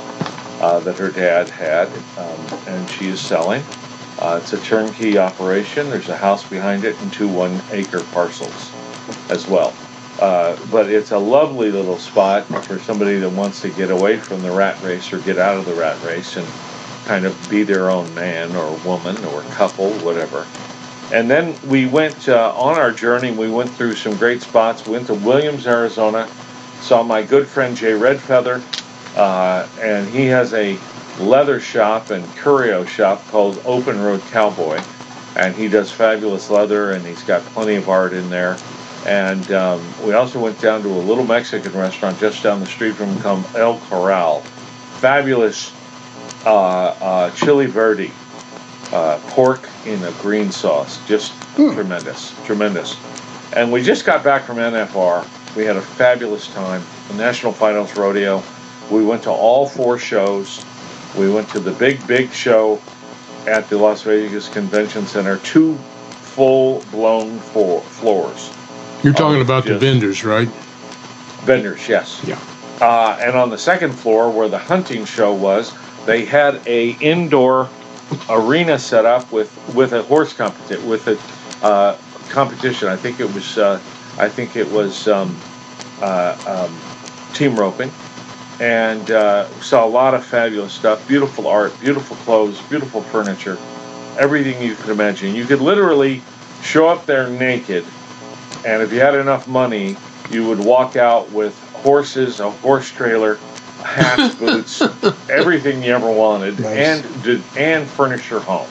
[0.61, 1.87] uh, that her dad had,
[2.17, 3.61] um, and she is selling.
[4.19, 5.89] Uh, it's a turnkey operation.
[5.89, 8.71] There's a house behind it and two one acre parcels
[9.29, 9.73] as well.
[10.19, 14.41] Uh, but it's a lovely little spot for somebody that wants to get away from
[14.41, 16.47] the rat race or get out of the rat race and
[17.05, 20.45] kind of be their own man or woman or couple, whatever.
[21.13, 23.31] And then we went uh, on our journey.
[23.31, 24.85] We went through some great spots.
[24.85, 26.27] We went to Williams, Arizona,
[26.81, 28.61] saw my good friend Jay Redfeather,
[29.15, 30.79] uh, and he has a
[31.19, 34.81] leather shop and curio shop called Open Road Cowboy,
[35.35, 38.57] and he does fabulous leather, and he's got plenty of art in there.
[39.05, 42.95] And um, we also went down to a little Mexican restaurant just down the street
[42.95, 44.41] from El Corral.
[44.99, 45.71] Fabulous
[46.45, 48.11] uh, uh, chili verde,
[48.91, 51.05] uh, pork in a green sauce.
[51.07, 52.95] Just tremendous, tremendous.
[53.55, 55.25] And we just got back from NFR.
[55.55, 56.83] We had a fabulous time.
[57.07, 58.43] The National Finals Rodeo.
[58.91, 60.63] We went to all four shows.
[61.17, 62.81] We went to the big, big show
[63.47, 65.37] at the Las Vegas Convention Center.
[65.37, 65.75] Two
[66.35, 68.51] full-blown floor, floors.
[69.03, 70.49] You're talking Um, about the vendors, right?
[71.45, 72.19] Vendors, yes.
[72.25, 72.37] Yeah.
[72.81, 75.73] Uh, and on the second floor, where the hunting show was,
[76.05, 77.69] they had a indoor
[78.29, 81.97] arena set up with with a horse competition with a uh,
[82.29, 82.87] competition.
[82.87, 83.79] I think it was uh,
[84.17, 85.35] I think it was um,
[86.01, 87.91] uh, um, team roping,
[88.59, 91.07] and uh, saw a lot of fabulous stuff.
[91.07, 93.57] Beautiful art, beautiful clothes, beautiful furniture,
[94.17, 95.35] everything you could imagine.
[95.35, 96.21] You could literally
[96.61, 97.85] show up there naked,
[98.65, 99.97] and if you had enough money,
[100.29, 103.39] you would walk out with horses, a horse trailer,
[103.85, 104.81] hats, boots,
[105.29, 106.77] everything you ever wanted, Nice.
[107.03, 108.67] and did, and furnish your home.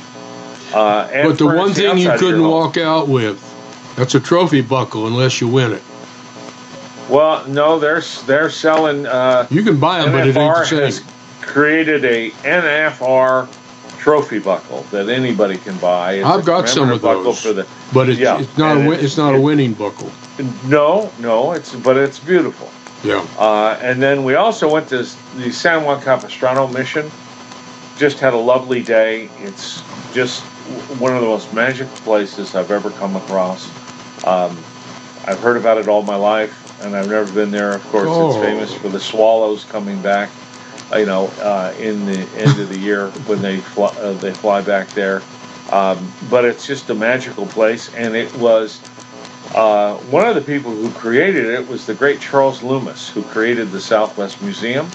[0.73, 3.09] Uh, and But the furnish one the thing you outside of your couldn't walk out
[3.09, 3.41] with,
[3.97, 5.83] that's a trophy buckle unless you win it.
[7.09, 9.07] Well, no, they're they're selling.
[9.07, 10.81] Uh, You can buy them, but it ain't the same.
[10.81, 11.05] has
[11.43, 13.47] created a NFR
[13.99, 16.15] trophy buckle that anybody can buy.
[16.15, 17.43] It's I've got some of those.
[17.43, 19.75] For the, But it's, Yeah, it's not a and win- it- it's not a winning
[19.75, 20.11] buckle.
[20.67, 22.69] no, no, it's but it's beautiful.
[23.05, 23.27] Yeah.
[23.39, 24.99] Uh, and then we also went to
[25.37, 27.11] the San Juan Capistrano mission.
[27.99, 29.29] Just had a lovely day.
[29.41, 29.83] It's
[30.15, 30.43] just
[30.99, 33.69] one of the most magical places I've ever come across.
[34.27, 34.57] Um,
[35.27, 37.73] I've heard about it all my life, and I've never been there.
[37.75, 38.29] Of course, Oh.
[38.31, 40.31] it's famous for the swallows coming back.
[40.93, 44.33] uh, You know, uh, in the end of the year when they fly, uh, they
[44.33, 45.23] fly back there.
[45.71, 48.81] Um, but it's just a magical place, and it was
[49.55, 53.71] uh, one of the people who created it was the great Charles Lummis, who created
[53.71, 54.89] the Southwest Museum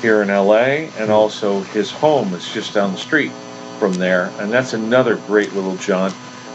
[0.00, 3.32] here in LA, and also his home is just down the street
[3.80, 4.30] from there.
[4.38, 6.14] And that's another great little jaunt.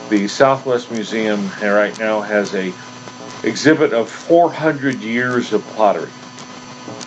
[0.09, 2.73] The Southwest Museum right now has a
[3.43, 6.11] exhibit of 400 years of pottery,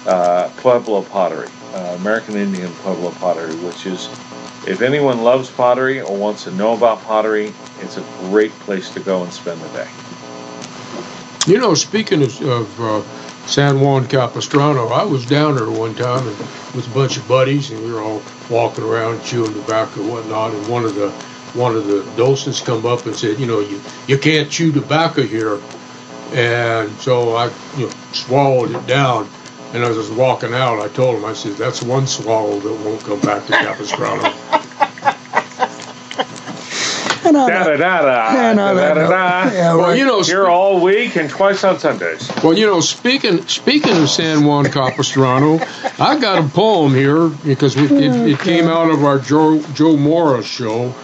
[0.07, 4.09] uh, Pueblo pottery, uh, American Indian Pueblo pottery, which is,
[4.66, 9.00] if anyone loves pottery or wants to know about pottery, it's a great place to
[9.00, 9.88] go and spend the day.
[11.46, 13.02] You know, speaking of, of uh,
[13.46, 16.38] San Juan Capistrano, I was down there one time and,
[16.74, 20.54] with a bunch of buddies, and we were all walking around chewing tobacco and whatnot.
[20.54, 21.11] And one of the
[21.52, 25.20] one of the docents come up and said, "You know, you you can't chew tobacco
[25.20, 25.61] here."
[26.33, 29.28] And so I, you know, swallowed it down.
[29.74, 32.72] And as I was walking out, I told him, I said, "That's one swallow that
[32.72, 34.33] won't come back to Capistrano."
[37.27, 39.53] And on Da da da da da da da.
[39.53, 39.99] yeah, well, right.
[39.99, 42.31] you know, Here all week and twice on Sundays.
[42.43, 45.59] Well, you know, speaking speaking of San Juan Capistrano,
[45.99, 49.97] I got a poem here because it, it, it came out of our Joe Joe
[49.97, 50.95] Mora show,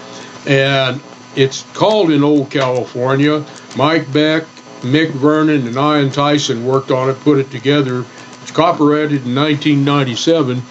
[0.46, 1.00] and
[1.36, 3.44] it's called "In Old California."
[3.76, 4.44] Mike Beck,
[4.80, 8.04] Mick Vernon, and Ian Tyson worked on it, put it together.
[8.42, 10.62] It's copyrighted in 1997,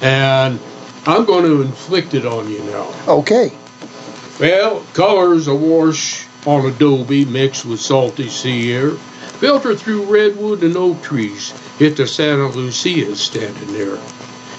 [0.00, 0.58] and
[1.06, 2.92] I'm going to inflict it on you now.
[3.06, 3.52] Okay.
[4.38, 11.02] Well, colors awash on adobe mixed with salty sea air, filter through redwood and oak
[11.02, 13.98] trees, hit the Santa Lucia standing there.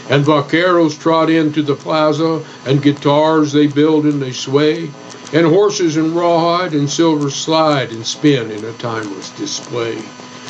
[0.09, 4.89] And vaqueros trot into the plaza, and guitars they build and they sway,
[5.31, 10.01] and horses in rawhide and silver slide and spin in a timeless display.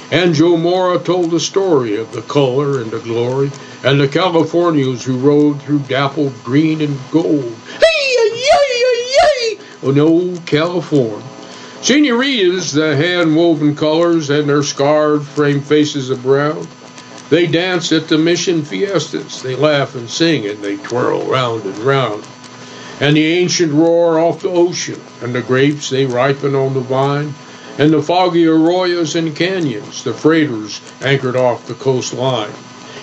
[0.09, 3.51] And Joe Mora told the story of the color and the glory,
[3.83, 7.53] and the Californians who rode through dappled green and gold.
[7.81, 7.96] Hey,
[9.83, 11.25] on old California.
[11.81, 16.67] Senoritas, the hand-woven colors and their scarred frame faces of brown.
[17.29, 19.41] They dance at the mission fiestas.
[19.41, 22.25] They laugh and sing and they twirl round and round.
[22.99, 27.35] And the ancient roar off the ocean, and the grapes they ripen on the vine,
[27.77, 32.51] and the foggy arroyos and canyons, the freighters anchored off the coastline.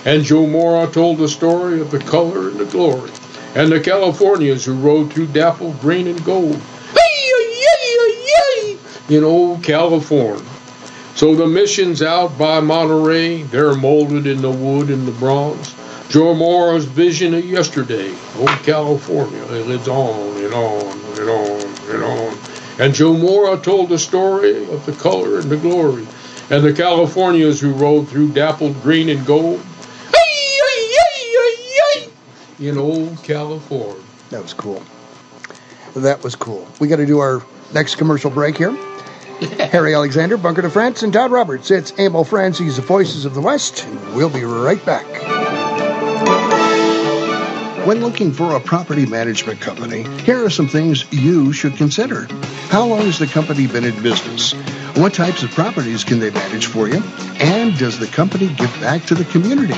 [0.04, 3.12] And Joe Mora told the story of the color and the glory,
[3.54, 6.60] and the Californians who rode through dappled green and gold.
[9.08, 10.44] In old California.
[11.14, 15.74] So the missions out by Monterey, they're molded in the wood and the bronze.
[16.08, 22.02] Joe Mora's vision of yesterday, old California, it lives on and on and on and
[22.02, 22.38] on.
[22.78, 26.06] And Joe Mora told the story of the color and the glory,
[26.50, 29.62] and the Californians who rode through dappled green and gold.
[32.60, 34.02] In old California.
[34.30, 34.82] That was cool.
[35.96, 36.66] That was cool.
[36.80, 37.42] We got to do our
[37.72, 38.72] next commercial break here.
[39.58, 41.70] Harry Alexander, Bunker DeFrance, and Todd Roberts.
[41.70, 43.86] It's Emil Franzi's, the Voices of the West.
[44.14, 45.04] We'll be right back.
[47.86, 52.26] When looking for a property management company, here are some things you should consider.
[52.70, 54.52] How long has the company been in business?
[54.96, 57.02] What types of properties can they manage for you?
[57.40, 59.74] And does the company give back to the community?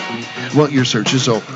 [0.54, 1.55] Well, your search is over.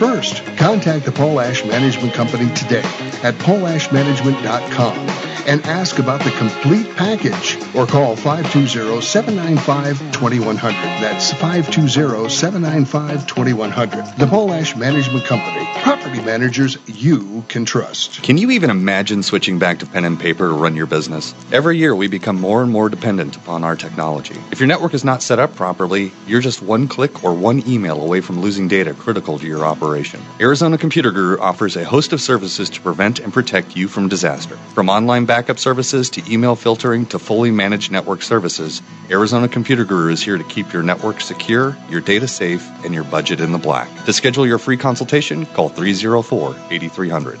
[0.00, 0.42] first.
[0.56, 2.80] Contact the Polash Management Company today
[3.22, 10.60] at polashmanagement.com and ask about the complete package or call 520-795-2100.
[11.00, 14.16] That's 520-795-2100.
[14.16, 15.66] The Polash Management Company.
[15.82, 18.22] Property managers you can trust.
[18.22, 21.34] Can you even imagine switching back to pen and paper to run your business?
[21.50, 24.36] Every year we become more and more dependent upon our technology.
[24.52, 28.00] If your network is not set up properly, you're just one click or one email
[28.00, 30.20] away from losing data critical to your operation.
[30.38, 34.56] Arizona Computer Guru offers a host of services to prevent and protect you from disaster.
[34.74, 40.12] From online backup services to email filtering to fully managed network services, Arizona Computer Guru
[40.12, 43.58] is here to keep your network secure, your data safe, and your budget in the
[43.58, 43.88] black.
[44.04, 47.40] To schedule your free consultation, call 304 8300.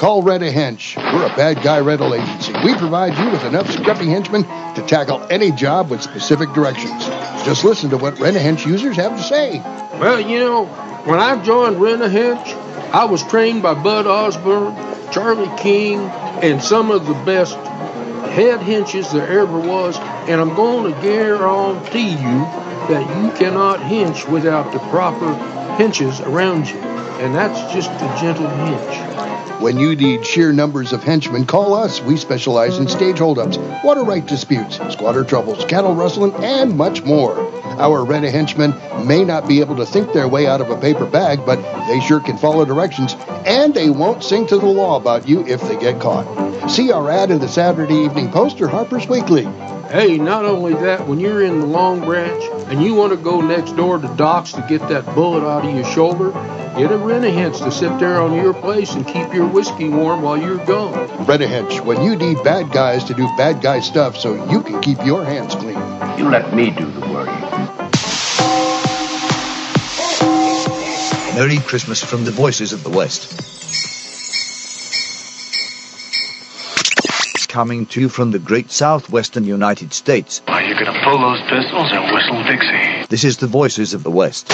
[0.00, 0.96] Call Rent a Hench.
[0.96, 2.54] We're a bad guy rental agency.
[2.64, 4.44] We provide you with enough scruffy henchmen
[4.74, 7.04] to tackle any job with specific directions.
[7.44, 9.58] Just listen to what Rent a Hench users have to say.
[9.58, 10.64] Well, you know,
[11.04, 12.50] when I joined Rent a Hench,
[12.94, 14.74] I was trained by Bud Osborne,
[15.12, 17.56] Charlie King, and some of the best
[18.30, 19.98] head henches there ever was.
[19.98, 22.46] And I'm going to guarantee you
[22.88, 25.26] that you cannot hench without the proper
[25.76, 26.78] henches around you.
[27.20, 29.09] And that's just a gentle hench.
[29.60, 32.00] When you need sheer numbers of henchmen, call us.
[32.00, 37.38] We specialize in stage holdups, water right disputes, squatter troubles, cattle rustling, and much more.
[37.78, 38.74] Our rent a henchmen
[39.06, 42.00] may not be able to think their way out of a paper bag, but they
[42.00, 45.76] sure can follow directions, and they won't sing to the law about you if they
[45.76, 46.70] get caught.
[46.70, 49.46] See our ad in the Saturday Evening Post or Harper's Weekly.
[49.90, 53.40] Hey, not only that, when you're in the Long Branch and you want to go
[53.40, 56.30] next door to Doc's to get that bullet out of your shoulder,
[56.78, 60.36] get a rent-a-hench to sit there on your place and keep your whiskey warm while
[60.36, 61.26] you're gone.
[61.26, 65.04] Rent-a-hench, when you need bad guys to do bad guy stuff so you can keep
[65.04, 65.74] your hands clean.
[66.16, 67.26] You let me do the work.
[71.34, 73.59] Merry Christmas from the Voices of the West.
[77.50, 80.40] Coming to you from the great southwestern United States.
[80.46, 83.06] Are you gonna pull those pistols and whistle Dixie?
[83.08, 84.46] This is the Voices of the West.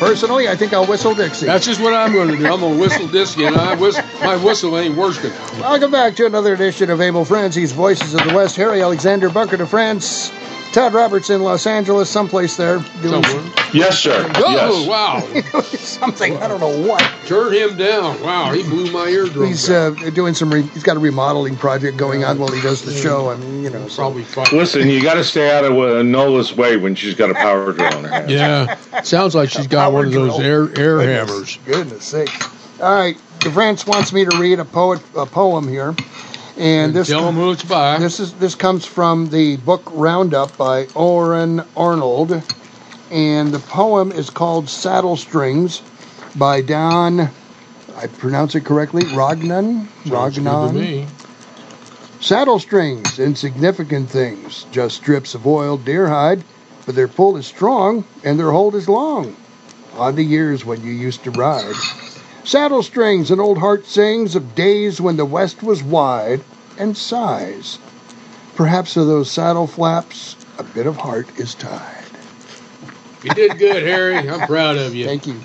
[0.00, 1.46] Personally, I think I'll whistle Dixie.
[1.46, 2.46] That's just what I'm going to do.
[2.46, 5.30] I'm going to whistle Dixie, and I whistle, my whistle ain't worse than.
[5.60, 8.56] Welcome back to another edition of Emil Franzi's Voices of the West.
[8.56, 10.32] Harry Alexander Bunker DeFrance.
[10.72, 12.78] Todd Roberts in Los Angeles, someplace there.
[13.02, 13.22] Doing
[13.72, 14.30] Yes, sir.
[14.36, 14.86] Oh, yes.
[14.86, 15.60] wow.
[15.62, 16.36] something.
[16.36, 17.00] I don't know what.
[17.26, 18.20] Turn him down.
[18.22, 19.46] Wow, he blew my eardrum.
[19.46, 20.52] He's uh, doing some.
[20.52, 23.30] Re- he's got a remodeling project going on while he does the show.
[23.30, 24.02] I mean, you know, so.
[24.02, 24.46] Probably fine.
[24.52, 27.72] Listen, you got to stay out of uh, Nola's way when she's got a power
[27.72, 28.30] drill in her hand.
[28.38, 31.58] Yeah, sounds like she's got one of those air air Goodness- hammers.
[31.64, 32.80] Goodness sakes!
[32.80, 35.94] All right, DeFrance wants me to read a poet a poem here,
[36.58, 37.98] and this Tell him who by.
[37.98, 42.42] this is this comes from the book Roundup by Oren Arnold,
[43.10, 45.82] and the poem is called "Saddle Strings"
[46.36, 47.30] by Don.
[47.96, 49.88] I pronounce it correctly, Ragnan.
[50.06, 51.08] Ragnan.
[52.20, 56.42] Saddle strings, insignificant things, just strips of oiled deer hide,
[56.84, 59.36] but their pull is strong and their hold is long.
[59.96, 61.74] On the years when you used to ride.
[62.48, 66.40] Saddle strings, an old heart sings of days when the west was wide
[66.78, 67.78] and sighs.
[68.56, 72.06] Perhaps of those saddle flaps, a bit of heart is tied.
[73.22, 74.16] You did good, Harry.
[74.16, 75.04] I'm proud of you.
[75.04, 75.38] Thank you.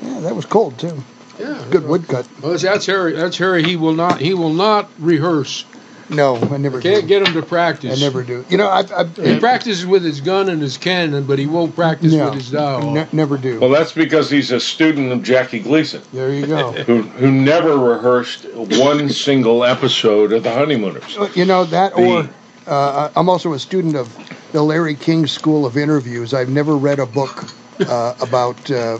[0.00, 1.04] Yeah, that was cold too.
[1.38, 1.62] Yeah.
[1.70, 2.26] Good woodcut.
[2.40, 3.12] Well, that's- that's Harry.
[3.12, 3.62] That's Harry.
[3.62, 4.18] He will not.
[4.18, 5.66] He will not rehearse.
[6.10, 7.06] No, I never Can't do.
[7.08, 7.98] get him to practice.
[7.98, 8.44] I never do.
[8.48, 11.74] You know, I, I He practices with his gun and his cannon, but he won't
[11.74, 12.90] practice No, with his dial.
[12.92, 13.60] ne- never do.
[13.60, 16.72] Well, that's because he's a student of Jackie Gleason, There you go.
[16.72, 21.18] who who never rehearsed one single episode of The Honeymooners.
[21.36, 22.28] You know that, The- or
[22.66, 24.08] uh, I'm also a student of
[24.52, 26.32] the Larry King School of Interviews.
[26.32, 27.44] I've never read a book
[27.80, 28.98] uh, about uh,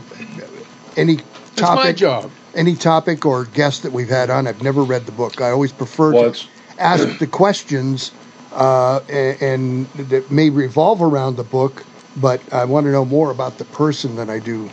[0.96, 2.30] any That's my topic, job.
[2.54, 4.46] any topic or guest that we've had on.
[4.46, 5.40] I've never read the book.
[5.40, 6.46] I always prefer Well, to it's-
[6.78, 8.12] ask the questions,
[8.54, 11.84] uh, a- and that may revolve around the book.
[12.16, 14.68] But I want to know more about the person than I do.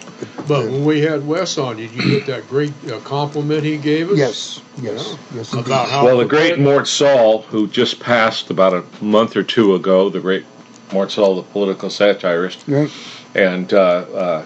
[0.47, 4.10] But when we had Wes on, did you get that great uh, compliment he gave
[4.10, 4.18] us?
[4.18, 5.53] Yes, yes, yes.
[5.53, 5.68] indeed.
[5.68, 9.76] About how Well, the great Mort Sahl, who just passed about a month or two
[9.76, 10.43] ago, the great
[10.91, 12.89] Mort Sahl, the political satirist Right.
[13.36, 14.45] and uh, uh,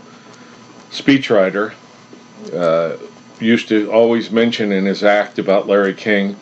[0.91, 1.73] speechwriter,
[2.53, 2.97] uh,
[3.39, 6.35] used to always mention in his act about Larry King.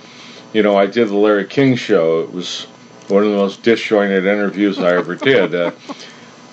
[0.53, 2.21] You know, I did the Larry King show.
[2.21, 2.63] It was
[3.07, 5.53] one of the most disjointed interviews I ever did.
[5.53, 5.71] Uh,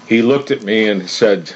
[0.09, 1.53] he looked at me and said,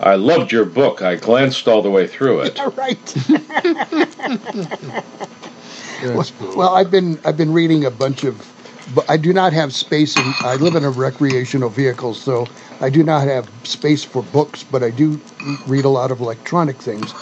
[0.00, 1.02] I loved your book.
[1.02, 2.60] I glanced all the way through it.
[2.66, 2.98] All right.
[6.02, 6.56] That's cool.
[6.56, 8.46] Well, I've been I've been reading a bunch of,
[8.94, 10.14] but I do not have space.
[10.16, 12.46] In, I live in a recreational vehicle, so
[12.80, 14.64] I do not have space for books.
[14.64, 15.20] But I do
[15.66, 17.12] read a lot of electronic things,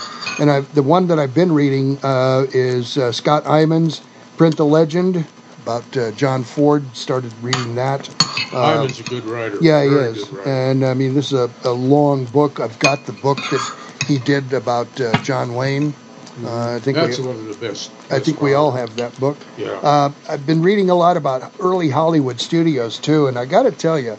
[0.40, 4.02] and I the one that I've been reading uh, is uh, Scott Eyman's
[4.36, 5.26] "Print the Legend"
[5.62, 6.84] about uh, John Ford.
[6.96, 8.08] Started reading that.
[8.52, 9.58] Uh, Ivan's a good writer.
[9.60, 10.28] yeah, he Very is.
[10.46, 12.60] And I mean, this is a, a long book.
[12.60, 15.94] I've got the book that he did about uh, John Wayne.
[16.42, 17.92] Uh, I think That's we, one of the best.
[18.10, 19.36] I think we all have that book.
[19.56, 19.68] Yeah.
[19.68, 23.70] Uh, I've been reading a lot about early Hollywood studios too, and I got to
[23.70, 24.16] tell you,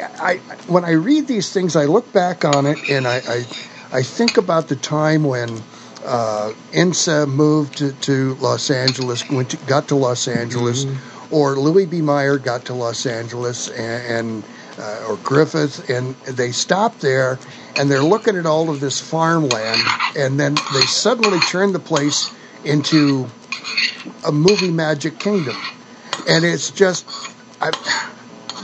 [0.00, 0.36] I
[0.66, 3.46] when I read these things, I look back on it and I I,
[3.92, 5.62] I think about the time when
[6.04, 10.86] uh, INSA moved to, to Los Angeles, went to, got to Los Angeles,
[11.30, 12.00] or Louis B.
[12.00, 14.44] Mayer got to Los Angeles, and, and
[14.78, 17.38] uh, or Griffith, and they stopped there,
[17.76, 19.80] and they're looking at all of this farmland,
[20.16, 22.32] and then they suddenly turn the place
[22.64, 23.28] into
[24.26, 25.56] a movie magic kingdom,
[26.28, 27.08] and it's just
[27.60, 27.72] I,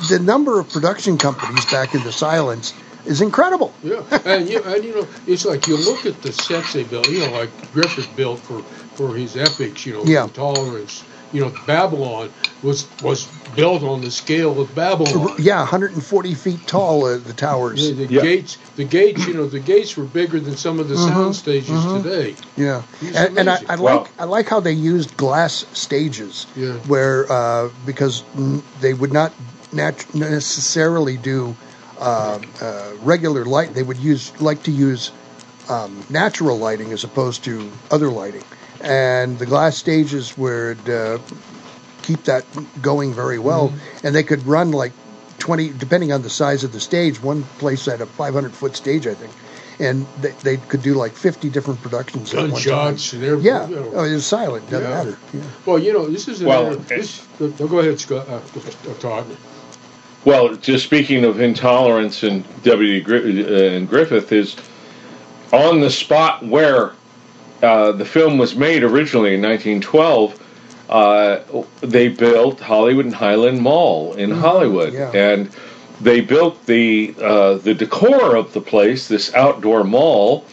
[0.09, 2.75] the number of production companies back in the silence
[3.07, 3.75] is incredible.
[3.83, 7.09] Yeah, and you, and you know, it's like you look at the sets they built.
[7.11, 8.63] You know, like Griffith built for
[8.95, 9.85] for his epics.
[9.87, 10.25] You know, Yeah.
[10.25, 11.05] Intolerance.
[11.33, 12.31] You know, Babylon
[12.63, 13.27] was was
[13.57, 15.35] built on the scale of Babylon.
[15.39, 17.89] Yeah, 140 feet tall, uh, the towers.
[17.89, 20.95] The, the gates, the gates, you know, the gates were bigger than some of the
[20.95, 22.03] Mhm, sound stages mhm.
[22.03, 22.37] today.
[22.57, 22.83] Yeah,
[23.17, 23.61] and, and I.
[23.69, 24.01] I Wow.
[24.03, 26.75] like I like how they used glass stages, Yeah.
[26.87, 28.23] where uh, because
[28.81, 29.33] they would not
[29.73, 31.57] nat- necessarily do
[31.99, 33.75] uh, uh, regular light.
[33.75, 35.11] They would use like to use
[35.69, 38.45] um, natural lighting as opposed to other lighting,
[38.81, 41.19] and the glass stages would uh,
[42.03, 42.45] keep that
[42.83, 44.07] going very well, Mm-hmm.
[44.07, 44.93] and they could run like
[45.39, 47.23] 20, depending on the size of the stage.
[47.23, 49.33] One place had a 500 foot stage, I think.
[49.81, 52.63] And they, they could do like 50 different productions at one time.
[52.95, 53.13] Gunshots.
[53.15, 53.91] Yeah, you know.
[53.95, 54.69] oh, it was silent.
[54.71, 54.97] Doesn't Yeah.
[54.97, 55.19] matter.
[55.33, 55.41] Yeah.
[55.67, 58.29] Well, you know, this is an Well, inter- this, no, go ahead, Scott.
[58.29, 59.27] Uh, uh, Todd.
[60.25, 63.01] Well, just speaking of intolerance and W.
[63.03, 64.57] Gri- uh, and Griffith is
[65.53, 66.93] on the spot where
[67.63, 70.39] uh, the film was made originally in 1912.
[70.89, 71.41] Uh,
[71.81, 75.11] they built Hollywood and Highland Mall in Hollywood, yeah.
[75.13, 75.51] and
[76.01, 80.45] they built the uh, the decor of the place, this outdoor mall,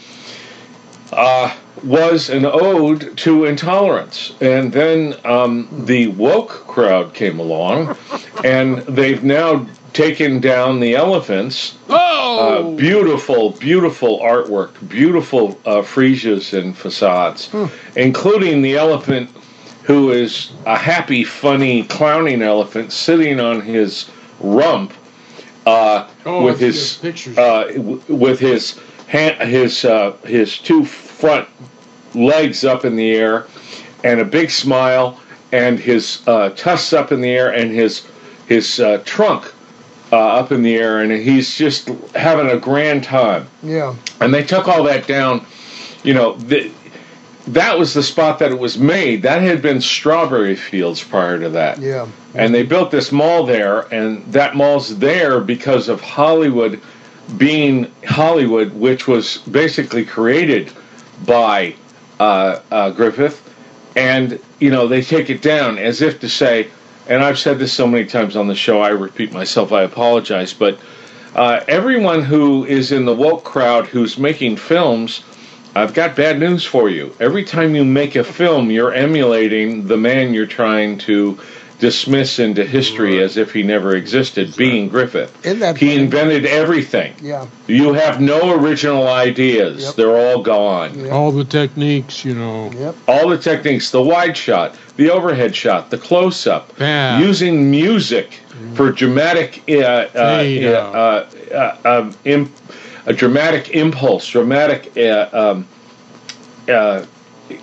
[1.12, 1.54] uh,
[1.84, 4.34] was an ode to intolerance.
[4.40, 7.96] And then um, the woke crowd came along,
[8.44, 11.76] and they've now taken down the elephants.
[11.88, 12.72] Oh!
[12.72, 17.50] Uh, beautiful, beautiful artwork, beautiful uh, friezes and facades,
[17.96, 19.30] including the elephant
[19.82, 24.08] who is a happy, funny, clowning elephant sitting on his
[24.38, 24.92] rump
[25.66, 27.02] uh, Oh, with his
[27.36, 28.78] uh, w- with his
[29.10, 31.48] hand, his uh, his two front
[32.14, 33.46] legs up in the air,
[34.04, 35.20] and a big smile,
[35.52, 38.06] and his uh, tusks up in the air, and his
[38.46, 39.52] his uh, trunk
[40.12, 43.48] uh, up in the air, and he's just having a grand time.
[43.62, 43.94] Yeah.
[44.20, 45.44] And they took all that down.
[46.02, 46.72] You know, the,
[47.48, 49.22] that was the spot that it was made.
[49.22, 51.78] That had been strawberry fields prior to that.
[51.78, 52.08] Yeah.
[52.34, 56.80] And they built this mall there, and that mall's there because of Hollywood
[57.36, 60.72] being Hollywood, which was basically created
[61.26, 61.74] by
[62.18, 63.46] uh, uh, Griffith.
[63.96, 66.68] And, you know, they take it down as if to say,
[67.08, 70.52] and I've said this so many times on the show, I repeat myself, I apologize,
[70.52, 70.78] but
[71.34, 75.22] uh, everyone who is in the woke crowd who's making films,
[75.74, 77.14] I've got bad news for you.
[77.20, 81.38] Every time you make a film, you're emulating the man you're trying to
[81.80, 85.44] dismiss into history as if he never existed, being Griffith.
[85.44, 87.14] In that He invented everything.
[87.20, 87.46] Yeah.
[87.66, 89.94] You have no original ideas.
[89.94, 91.10] They're all gone.
[91.10, 92.70] All the techniques, you know.
[92.72, 92.96] Yep.
[93.08, 97.18] All the techniques, the wide shot, the overhead shot, the close up, Yeah.
[97.18, 98.38] using music
[98.74, 102.52] for dramatic uh, uh, uh, uh, uh, um, im-
[103.06, 105.66] a dramatic impulse, dramatic uh, um,
[106.68, 107.04] uh,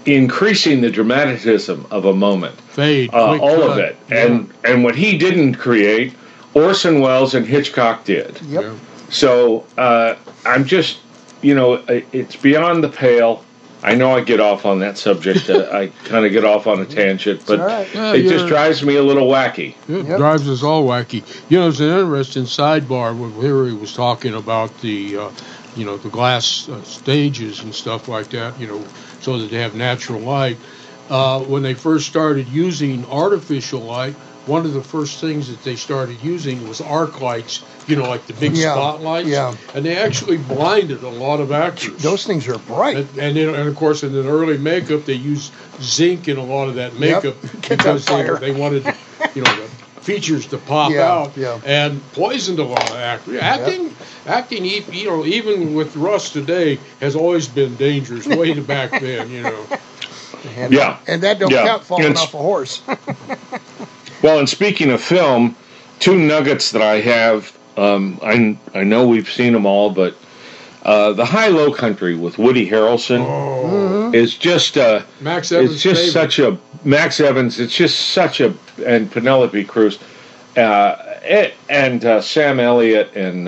[0.06, 2.60] increasing the dramatism of a moment.
[2.62, 3.10] Fade.
[3.14, 3.80] Uh, quick all of cut.
[3.80, 6.14] it, and and what he didn't create,
[6.54, 8.42] Orson Welles and Hitchcock did.
[8.44, 8.76] Yep.
[9.10, 10.16] So uh,
[10.46, 11.00] I'm just,
[11.42, 13.44] you know, it's beyond the pale.
[13.84, 15.50] I know I get off on that subject.
[15.50, 17.88] uh, I kind of get off on a tangent, but all right.
[17.94, 19.76] Yeah, it just drives me a little wacky.
[19.88, 20.18] It Yep.
[20.18, 21.24] drives us all wacky.
[21.50, 25.30] You know, it's an interesting sidebar when Larry was talking about the, uh,
[25.78, 28.60] you know, the glass uh, stages and stuff like that.
[28.60, 28.84] You know,
[29.22, 30.58] so that they have natural light.
[31.10, 34.14] Uh, when they first started using artificial light,
[34.46, 37.64] one of the first things that they started using was arc lights.
[37.88, 39.30] You know, like the big Yeah, spotlights.
[39.30, 39.56] yeah.
[39.74, 42.02] And they actually blinded a lot of actors.
[42.02, 42.98] Those things are bright.
[42.98, 46.44] And, and, then, and of course, in the early makeup, they used zinc in a
[46.44, 48.84] lot of that makeup that because they, they wanted,
[49.36, 49.70] you know, the
[50.02, 51.60] features to pop Yeah, out, yeah.
[51.66, 53.40] and poisoned a lot of actors.
[53.40, 53.90] Acting,
[54.28, 59.30] acting, e- you know, even with Russ today, has always been dangerous way back then.
[59.32, 59.66] You know,
[60.56, 60.98] And, Yeah.
[61.08, 61.66] And that don't Yeah.
[61.66, 62.82] count falling It's- off a horse.
[64.24, 65.56] Well, and speaking of film,
[66.00, 67.56] two nuggets that I have.
[67.78, 70.16] Um, I I know we've seen them all, but
[70.82, 75.74] uh, the Hi-Lo Country with Woody Harrelson is just uh, Max Evans.
[75.74, 76.12] it's just favorite.
[76.14, 77.60] such a Max Evans.
[77.60, 80.00] It's just such a and Penelope Cruz,
[80.58, 83.48] uh, it, and uh, Sam Elliott and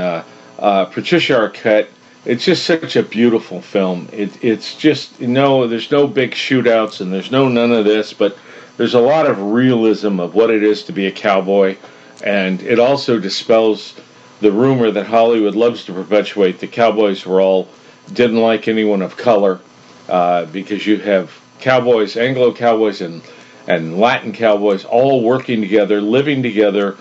[0.59, 1.87] uh, Patricia Arquette.
[2.25, 4.09] It's just such a beautiful film.
[4.11, 7.85] It, it's just you no, know, there's no big shootouts and there's no none of
[7.85, 8.37] this, but
[8.77, 11.77] there's a lot of realism of what it is to be a cowboy,
[12.23, 13.95] and it also dispels
[14.41, 17.67] the rumor that Hollywood loves to perpetuate the cowboys were all
[18.13, 19.59] didn't like anyone of color
[20.07, 23.21] uh, because you have cowboys, Anglo cowboys, and
[23.67, 26.97] and Latin cowboys all working together, living together,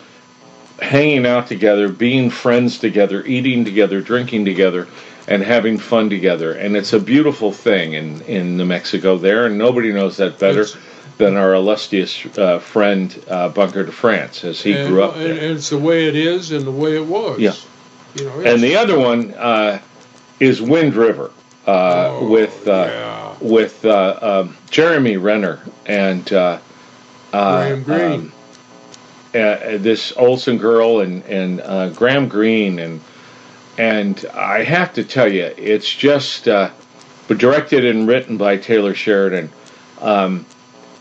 [0.81, 4.87] hanging out together, being friends together, eating together, drinking together,
[5.27, 6.53] and having fun together.
[6.53, 10.63] And it's a beautiful thing in in New Mexico there, and nobody knows that better.
[10.63, 10.77] It's-
[11.19, 15.25] than our illustrious uh, friend uh, Bunker de France, as he and, grew up and,
[15.25, 15.33] there.
[15.33, 17.41] and it's the way it is and the way it was.
[17.41, 17.55] Yeah.
[18.15, 19.81] You know, And the other one uh,
[20.39, 21.33] is Wind River
[21.67, 23.35] uh, Oh, with uh, yeah.
[23.41, 26.61] with uh, um, Jeremy Renner and uh,
[27.33, 28.13] uh, Graham Greene.
[28.13, 28.33] um,
[29.35, 33.01] uh, this Olsen girl and and uh, Graham Greene and
[33.79, 36.71] and I have to tell you, it's just uh,
[37.29, 39.51] but directed and written by Taylor Sheridan.
[40.01, 40.47] Um,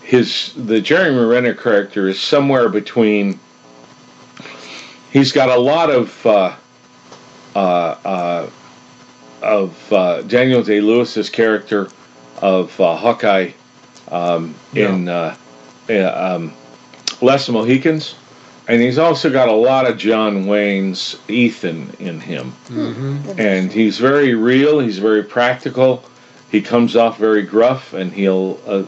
[0.04, 3.40] his the Jeremy Renner character is somewhere between.
[5.12, 6.56] He's got a lot of uh,
[7.56, 8.50] uh, uh,
[9.42, 11.90] of uh, Daniel Day Lewis's character
[12.42, 13.52] of uh, Hawkeye
[14.12, 15.36] um, in uh,
[15.90, 16.54] uh, um,
[17.22, 18.16] Less Mohicans,
[18.68, 23.38] and he's also got a lot of John Wayne's Ethan in him, Mhm.
[23.40, 24.80] and he's very real.
[24.80, 26.04] He's very practical.
[26.52, 28.60] He comes off very gruff, and he'll.
[28.68, 28.84] Uh,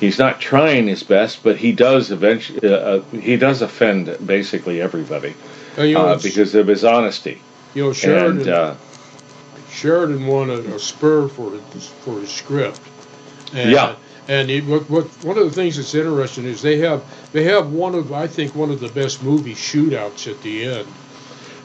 [0.00, 2.66] He's not trying his best, but he does eventually.
[2.66, 5.34] Uh, uh, he does offend basically everybody
[5.76, 7.42] And, you know, uh, because of his honesty.
[7.74, 8.38] you know, Sheridan.
[8.40, 8.74] And uh,
[9.70, 12.80] Sheridan won a, a spur for his, for his script.
[13.52, 13.94] And, Yeah.
[14.30, 17.02] And it, what, what one of the things that's interesting is they have
[17.32, 20.86] they have one of I think one of the best movie shootouts at the end.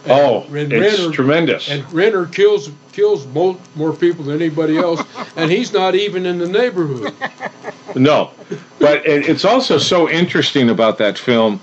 [0.08, 1.70] Oh, And it's Renner- tremendous.
[1.70, 5.04] And Renner kills kills more, more people than anybody else,
[5.36, 7.14] and he's not even in the neighborhood.
[7.96, 8.32] No,
[8.80, 11.62] but it, it's also so interesting about that film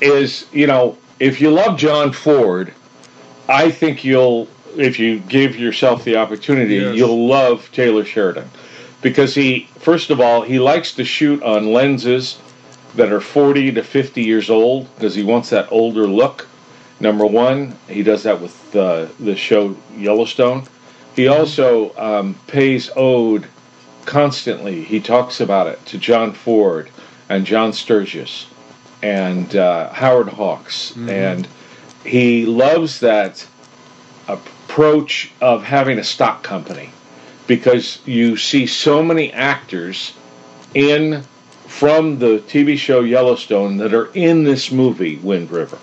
[0.00, 2.74] is you know if you love John Ford,
[3.48, 6.96] I think you'll if you give yourself the opportunity, Yes.
[6.96, 8.50] you'll love Taylor Sheridan
[9.02, 12.38] because he first of all he likes to shoot on lenses
[12.94, 16.48] that are 40 to 50 years old because he wants that older look.
[16.98, 20.64] Number one, he does that with uh, the show Yellowstone.
[21.16, 23.46] He also um, pays ode
[24.04, 24.84] constantly.
[24.84, 26.90] He talks about it to John Ford
[27.28, 28.46] and John Sturges
[29.02, 31.48] and uh, Howard Hawks, and
[32.04, 33.46] he loves that
[34.28, 36.90] approach of having a stock company
[37.50, 40.14] because you see so many actors
[40.72, 41.20] in
[41.66, 45.76] from the TV show Yellowstone that are in this movie Wind River.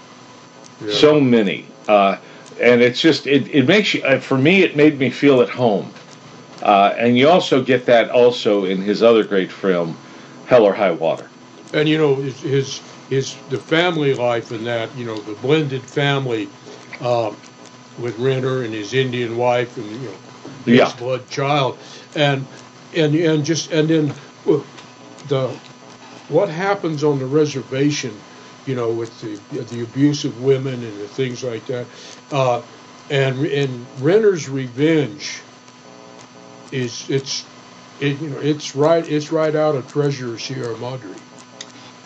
[0.90, 2.20] So many, uh,
[2.62, 5.50] and it's just it, it makes you uh, for me it made me feel at
[5.50, 5.92] home,
[6.62, 9.98] uh, and you also get that also in his other great film,
[10.46, 11.28] Hell or High Water.
[11.74, 15.82] and you know his his, his the family life in that you know the blended
[15.82, 16.48] family
[17.02, 17.36] um,
[18.00, 20.16] with Renner and his Indian wife and you know
[20.76, 20.94] Yeah.
[20.98, 21.78] blood child
[22.16, 22.46] and
[22.96, 24.14] and and just and then
[25.28, 25.50] the
[26.30, 28.14] what happens on the reservation
[28.66, 31.86] you know with the the abuse of women and the things like that
[32.32, 32.62] uh,
[33.10, 35.40] and and Renner's revenge
[36.72, 37.46] is it's
[38.00, 41.16] it, you know it's right it's right out of Treasure of Sierra Madre.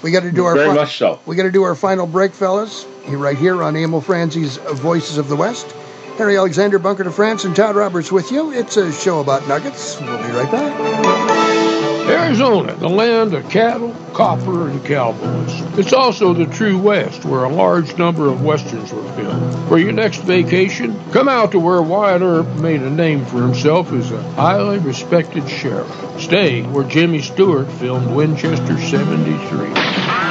[0.04, 1.20] We got to do our Very fi- much so.
[1.26, 2.86] We got to do our final break, fellas.
[3.06, 5.76] Here, right here on Emil Franzi's Voices of the West.
[6.22, 8.52] Harry Alexander, Bunker DeFrance, and Todd Roberts with you.
[8.52, 10.00] It's a show about nuggets.
[10.00, 12.08] We'll be right back.
[12.08, 15.80] Arizona, the land of cattle, copper, and cowboys.
[15.80, 19.68] It's also the true West, where a large number of westerns were filmed.
[19.68, 23.92] For your next vacation, come out to where Wyatt Earp made a name for himself
[23.92, 25.90] as a highly respected sheriff.
[26.22, 30.31] Stay where Jimmy Stewart filmed Winchester 73.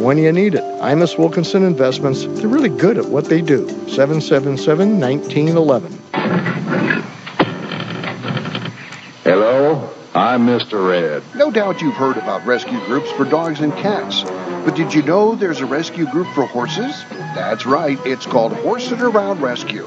[0.00, 0.62] when you need it.
[0.80, 3.68] Imus Wilkinson Investments, they're really good at what they do.
[3.88, 6.00] 777 1911.
[9.22, 10.88] Hello, I'm Mr.
[10.88, 11.22] Red.
[11.34, 14.22] No doubt you've heard about rescue groups for dogs and cats.
[14.64, 17.04] But did you know there's a rescue group for horses?
[17.34, 19.86] That's right, it's called Horse It Around Rescue.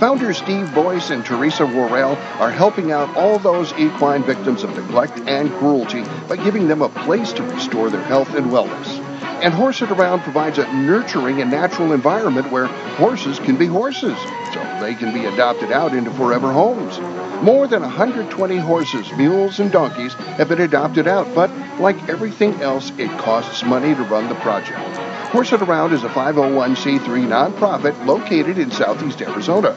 [0.00, 5.18] Founders Steve Boyce and Teresa Worrell are helping out all those equine victims of neglect
[5.26, 8.95] and cruelty by giving them a place to restore their health and wellness.
[9.42, 12.66] And Horse It Around provides a nurturing and natural environment where
[12.96, 14.16] horses can be horses,
[14.52, 16.98] so they can be adopted out into forever homes.
[17.42, 22.90] More than 120 horses, mules, and donkeys have been adopted out, but like everything else,
[22.96, 24.80] it costs money to run the project.
[25.28, 29.76] Horse It Around is a 501c3 nonprofit located in southeast Arizona.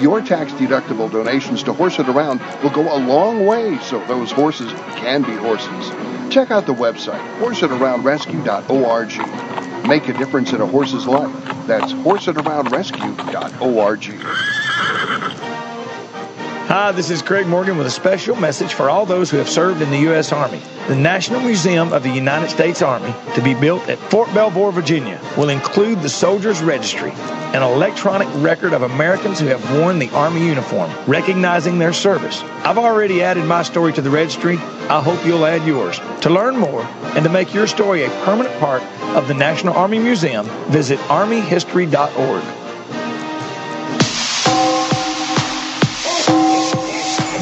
[0.00, 4.32] Your tax deductible donations to Horse It Around will go a long way so those
[4.32, 6.15] horses can be horses.
[6.30, 9.88] Check out the website, horseitaroundrescue.org.
[9.88, 11.32] Make a difference in a horse's life.
[11.66, 14.55] That's horseitaroundrescue.org.
[16.78, 19.80] Hi, this is Craig Morgan with a special message for all those who have served
[19.80, 20.30] in the U.S.
[20.30, 20.60] Army.
[20.88, 25.18] The National Museum of the United States Army, to be built at Fort Belvoir, Virginia,
[25.38, 30.46] will include the Soldiers Registry, an electronic record of Americans who have worn the Army
[30.46, 32.42] uniform, recognizing their service.
[32.62, 34.58] I've already added my story to the registry.
[34.90, 35.98] I hope you'll add yours.
[36.20, 38.82] To learn more and to make your story a permanent part
[39.16, 42.65] of the National Army Museum, visit armyhistory.org.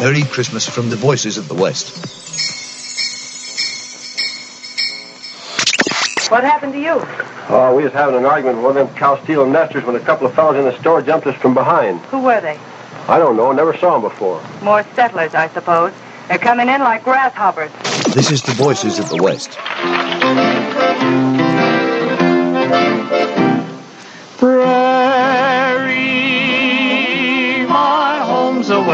[0.05, 1.97] Merry Christmas from the Voices of the West.
[6.31, 7.01] What happened to you?
[7.49, 10.01] Oh, we was having an argument with one of them cow stealing nesters when a
[10.01, 12.01] couple of fellows in the store jumped us from behind.
[12.13, 12.59] Who were they?
[13.09, 14.45] I don't know, never saw them before.
[14.63, 15.95] More settlers, I suppose.
[16.29, 17.73] They're coming in like grasshoppers.
[18.13, 19.53] This is the Voices of the West.
[24.37, 24.74] Prairie,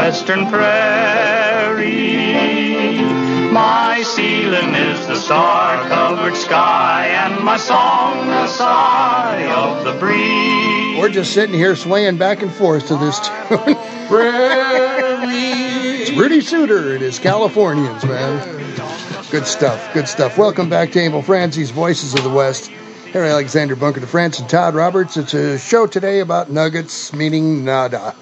[0.01, 1.85] western prairie.
[3.51, 10.97] My ceiling is the star-covered sky, and my song the sigh of the breeze.
[10.99, 13.29] We're just sitting here swaying back and forth to this tune.
[16.01, 18.39] it's Rudy Sooter and his Californians, man.
[19.29, 19.93] Good stuff.
[19.93, 20.35] Good stuff.
[20.35, 22.71] Welcome back to Emil Franzi's Voices of the West.
[23.13, 25.15] Harry Alexander Bunker DeFrance and Todd Roberts.
[25.15, 28.15] It's a show today about nuggets, meaning nada.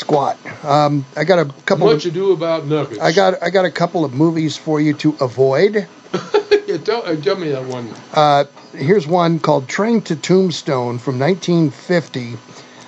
[0.00, 0.38] Squat.
[0.64, 1.86] Um, I got a couple.
[1.86, 2.98] What of, you do about nuggets?
[3.00, 5.86] I got I got a couple of movies for you to avoid.
[6.66, 7.92] Yeah, tell, uh, tell me that one.
[8.14, 12.36] Uh, here's one called Train to Tombstone from 1950.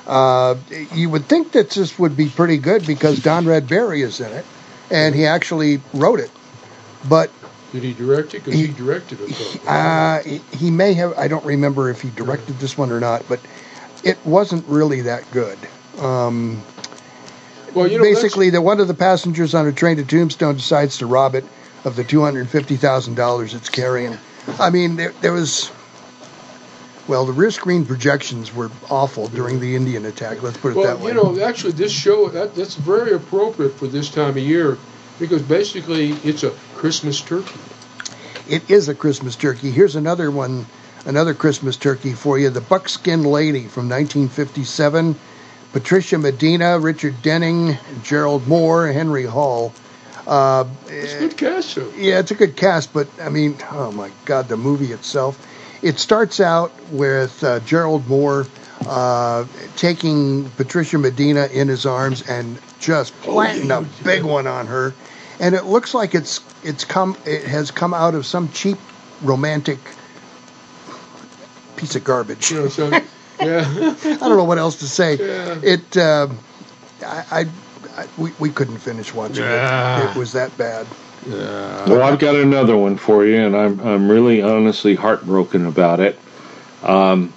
[0.06, 0.54] Uh,
[0.94, 4.30] you would think that this would be pretty good because Don Red Redberry is in
[4.32, 4.44] it,
[4.88, 6.30] and he actually wrote it.
[7.08, 7.32] But
[7.72, 8.44] Did he direct it?
[8.44, 9.66] Because he, directed it.
[9.66, 11.18] uh, he- he may have.
[11.18, 13.40] I don't remember if he directed this one or not, but
[14.04, 15.58] it wasn't really that good.
[15.98, 16.62] Um,
[17.74, 20.98] Well, you know, basically, that one of the passengers on a train to Tombstone decides
[20.98, 21.44] to rob it
[21.84, 24.18] of the two hundred fifty thousand dollars it's carrying.
[24.58, 25.70] I mean, there, there was.
[27.08, 30.40] Well, the rear screen projections were awful during the Indian attack.
[30.42, 31.08] Let's put it Well, that way.
[31.10, 34.78] you know, actually, this show that, that's very appropriate for this time of year
[35.18, 37.58] because basically it's a Christmas turkey.
[38.48, 39.72] It is a Christmas turkey.
[39.72, 40.64] Here's another one,
[41.04, 42.50] another Christmas turkey for you.
[42.50, 45.16] The Buckskin Lady from 1957.
[45.72, 49.72] Patricia Medina, Richard Denning, Gerald Mohr, Henry Hull.
[50.26, 51.90] Uh, It's a good cast, though.
[51.96, 55.38] yeah, it's a good cast, but I mean, oh my God, the movie itself.
[55.82, 58.48] It starts out with uh, Gerald Mohr
[58.86, 59.46] uh,
[59.76, 64.94] taking Patricia Medina in his arms and just planting a big one on her,
[65.40, 68.78] and it looks like it's it's come it has come out of some cheap
[69.22, 69.78] romantic
[71.76, 72.44] piece of garbage.
[72.44, 72.68] So,
[73.44, 73.94] yeah.
[74.04, 75.16] I don't know what else to say.
[75.16, 75.58] Yeah.
[75.62, 76.28] It, uh,
[77.04, 77.46] I, I,
[78.02, 80.04] I, we, we couldn't finish watching Yeah.
[80.04, 80.10] it.
[80.10, 80.86] It was that bad.
[81.26, 86.18] Well, I've got another one for you, and I'm I'm really honestly heartbroken about it.
[86.82, 87.32] Um,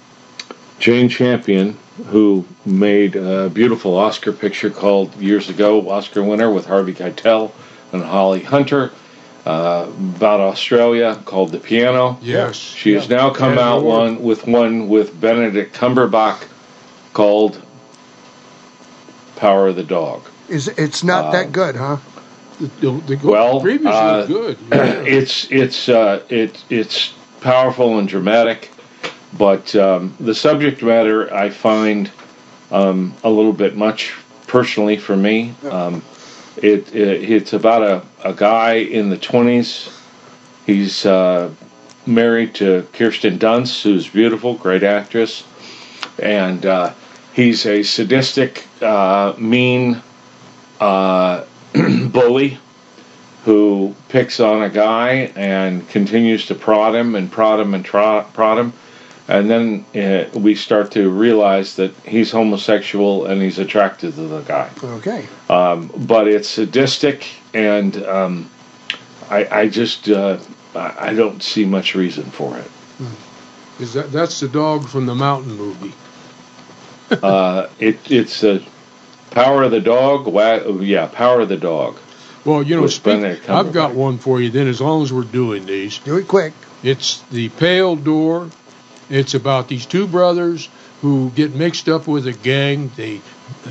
[0.80, 6.94] Jane Campion, who made a beautiful Oscar picture called years ago, Oscar winner with Harvey
[6.94, 7.52] Keitel
[7.92, 8.90] and Holly Hunter,
[9.46, 9.86] uh,
[10.16, 12.18] about Australia called The Piano.
[12.20, 12.56] Yes.
[12.56, 13.16] She has Yeah.
[13.16, 13.98] now come And out award.
[13.98, 16.42] one with one with Benedict Cumberbatch
[17.12, 17.60] called
[19.36, 20.22] Power of the Dog.
[20.48, 21.98] Is it's not Uh, that good, huh?
[22.60, 24.58] The, the, the Well, previously uh, good.
[24.70, 24.84] Yeah.
[25.06, 28.70] it's it's uh, it, it's powerful and dramatic,
[29.36, 32.10] but um, the subject matter I find
[32.72, 34.14] um, a little bit much
[34.46, 35.54] personally for me.
[35.70, 36.02] Um,
[36.58, 39.88] it, it it's about a, a guy in the twenties.
[40.66, 41.52] He's uh,
[42.06, 45.44] married to Kirsten Dunst, who's beautiful, great actress,
[46.18, 46.92] and uh,
[47.34, 50.02] he's a sadistic, uh, mean
[50.80, 51.44] uh,
[52.08, 52.58] bully
[53.44, 58.26] who picks on a guy and continues to prod him and prod him and tro-
[58.32, 58.72] prod him.
[59.28, 64.40] And then uh, we start to realize that he's homosexual and he's attracted to the
[64.42, 64.70] guy.
[64.82, 65.26] Okay.
[65.50, 68.50] Um, but it's sadistic, and um,
[69.28, 70.38] I, I just uh,
[70.74, 72.70] I I don't see much reason for it.
[73.80, 75.92] Is that that's the dog from the mountain movie?
[77.22, 78.64] uh, it it's a
[79.30, 80.26] power of the dog.
[80.26, 81.98] Wa- yeah, power of the dog.
[82.44, 84.50] Well, you know, With speak, I've got one for you.
[84.50, 86.52] Then, as long as we're doing these, do it quick.
[86.84, 88.50] It's the Pale Door.
[89.08, 90.68] It's about these two brothers
[91.02, 92.90] who get mixed up with a gang.
[92.96, 93.20] They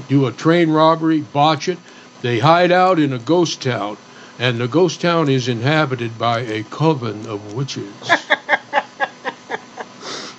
[0.07, 1.77] do a train robbery, botch it.
[2.21, 3.97] They hide out in a ghost town,
[4.39, 7.93] and the ghost town is inhabited by a coven of witches.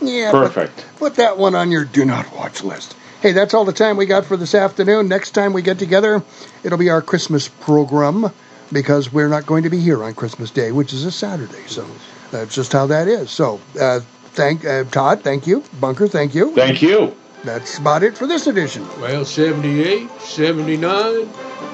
[0.06, 0.30] Yeah.
[0.30, 0.86] but Perfect.
[0.98, 2.94] Put that one on your do not watch list.
[3.20, 5.08] Hey, that's all the time we got for this afternoon.
[5.08, 6.22] Next time we get together,
[6.62, 8.30] it'll be our Christmas program
[8.72, 11.66] because we're not going to be here on Christmas Day, which is a Saturday.
[11.66, 11.86] So
[12.30, 13.30] that's just how that is.
[13.30, 14.00] So, uh,
[14.36, 15.64] thank uh, Todd, thank you.
[15.80, 16.54] Bunker, thank you.
[16.54, 17.16] Thank you.
[17.44, 18.86] That's about it for this edition.
[19.00, 21.26] Well, 78, 79, ho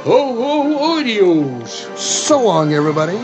[0.04, 1.96] ho audios.
[1.96, 3.18] So long, everybody.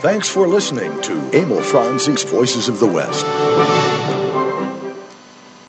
[0.00, 3.24] Thanks for listening to Emil Franzi's Voices of the West.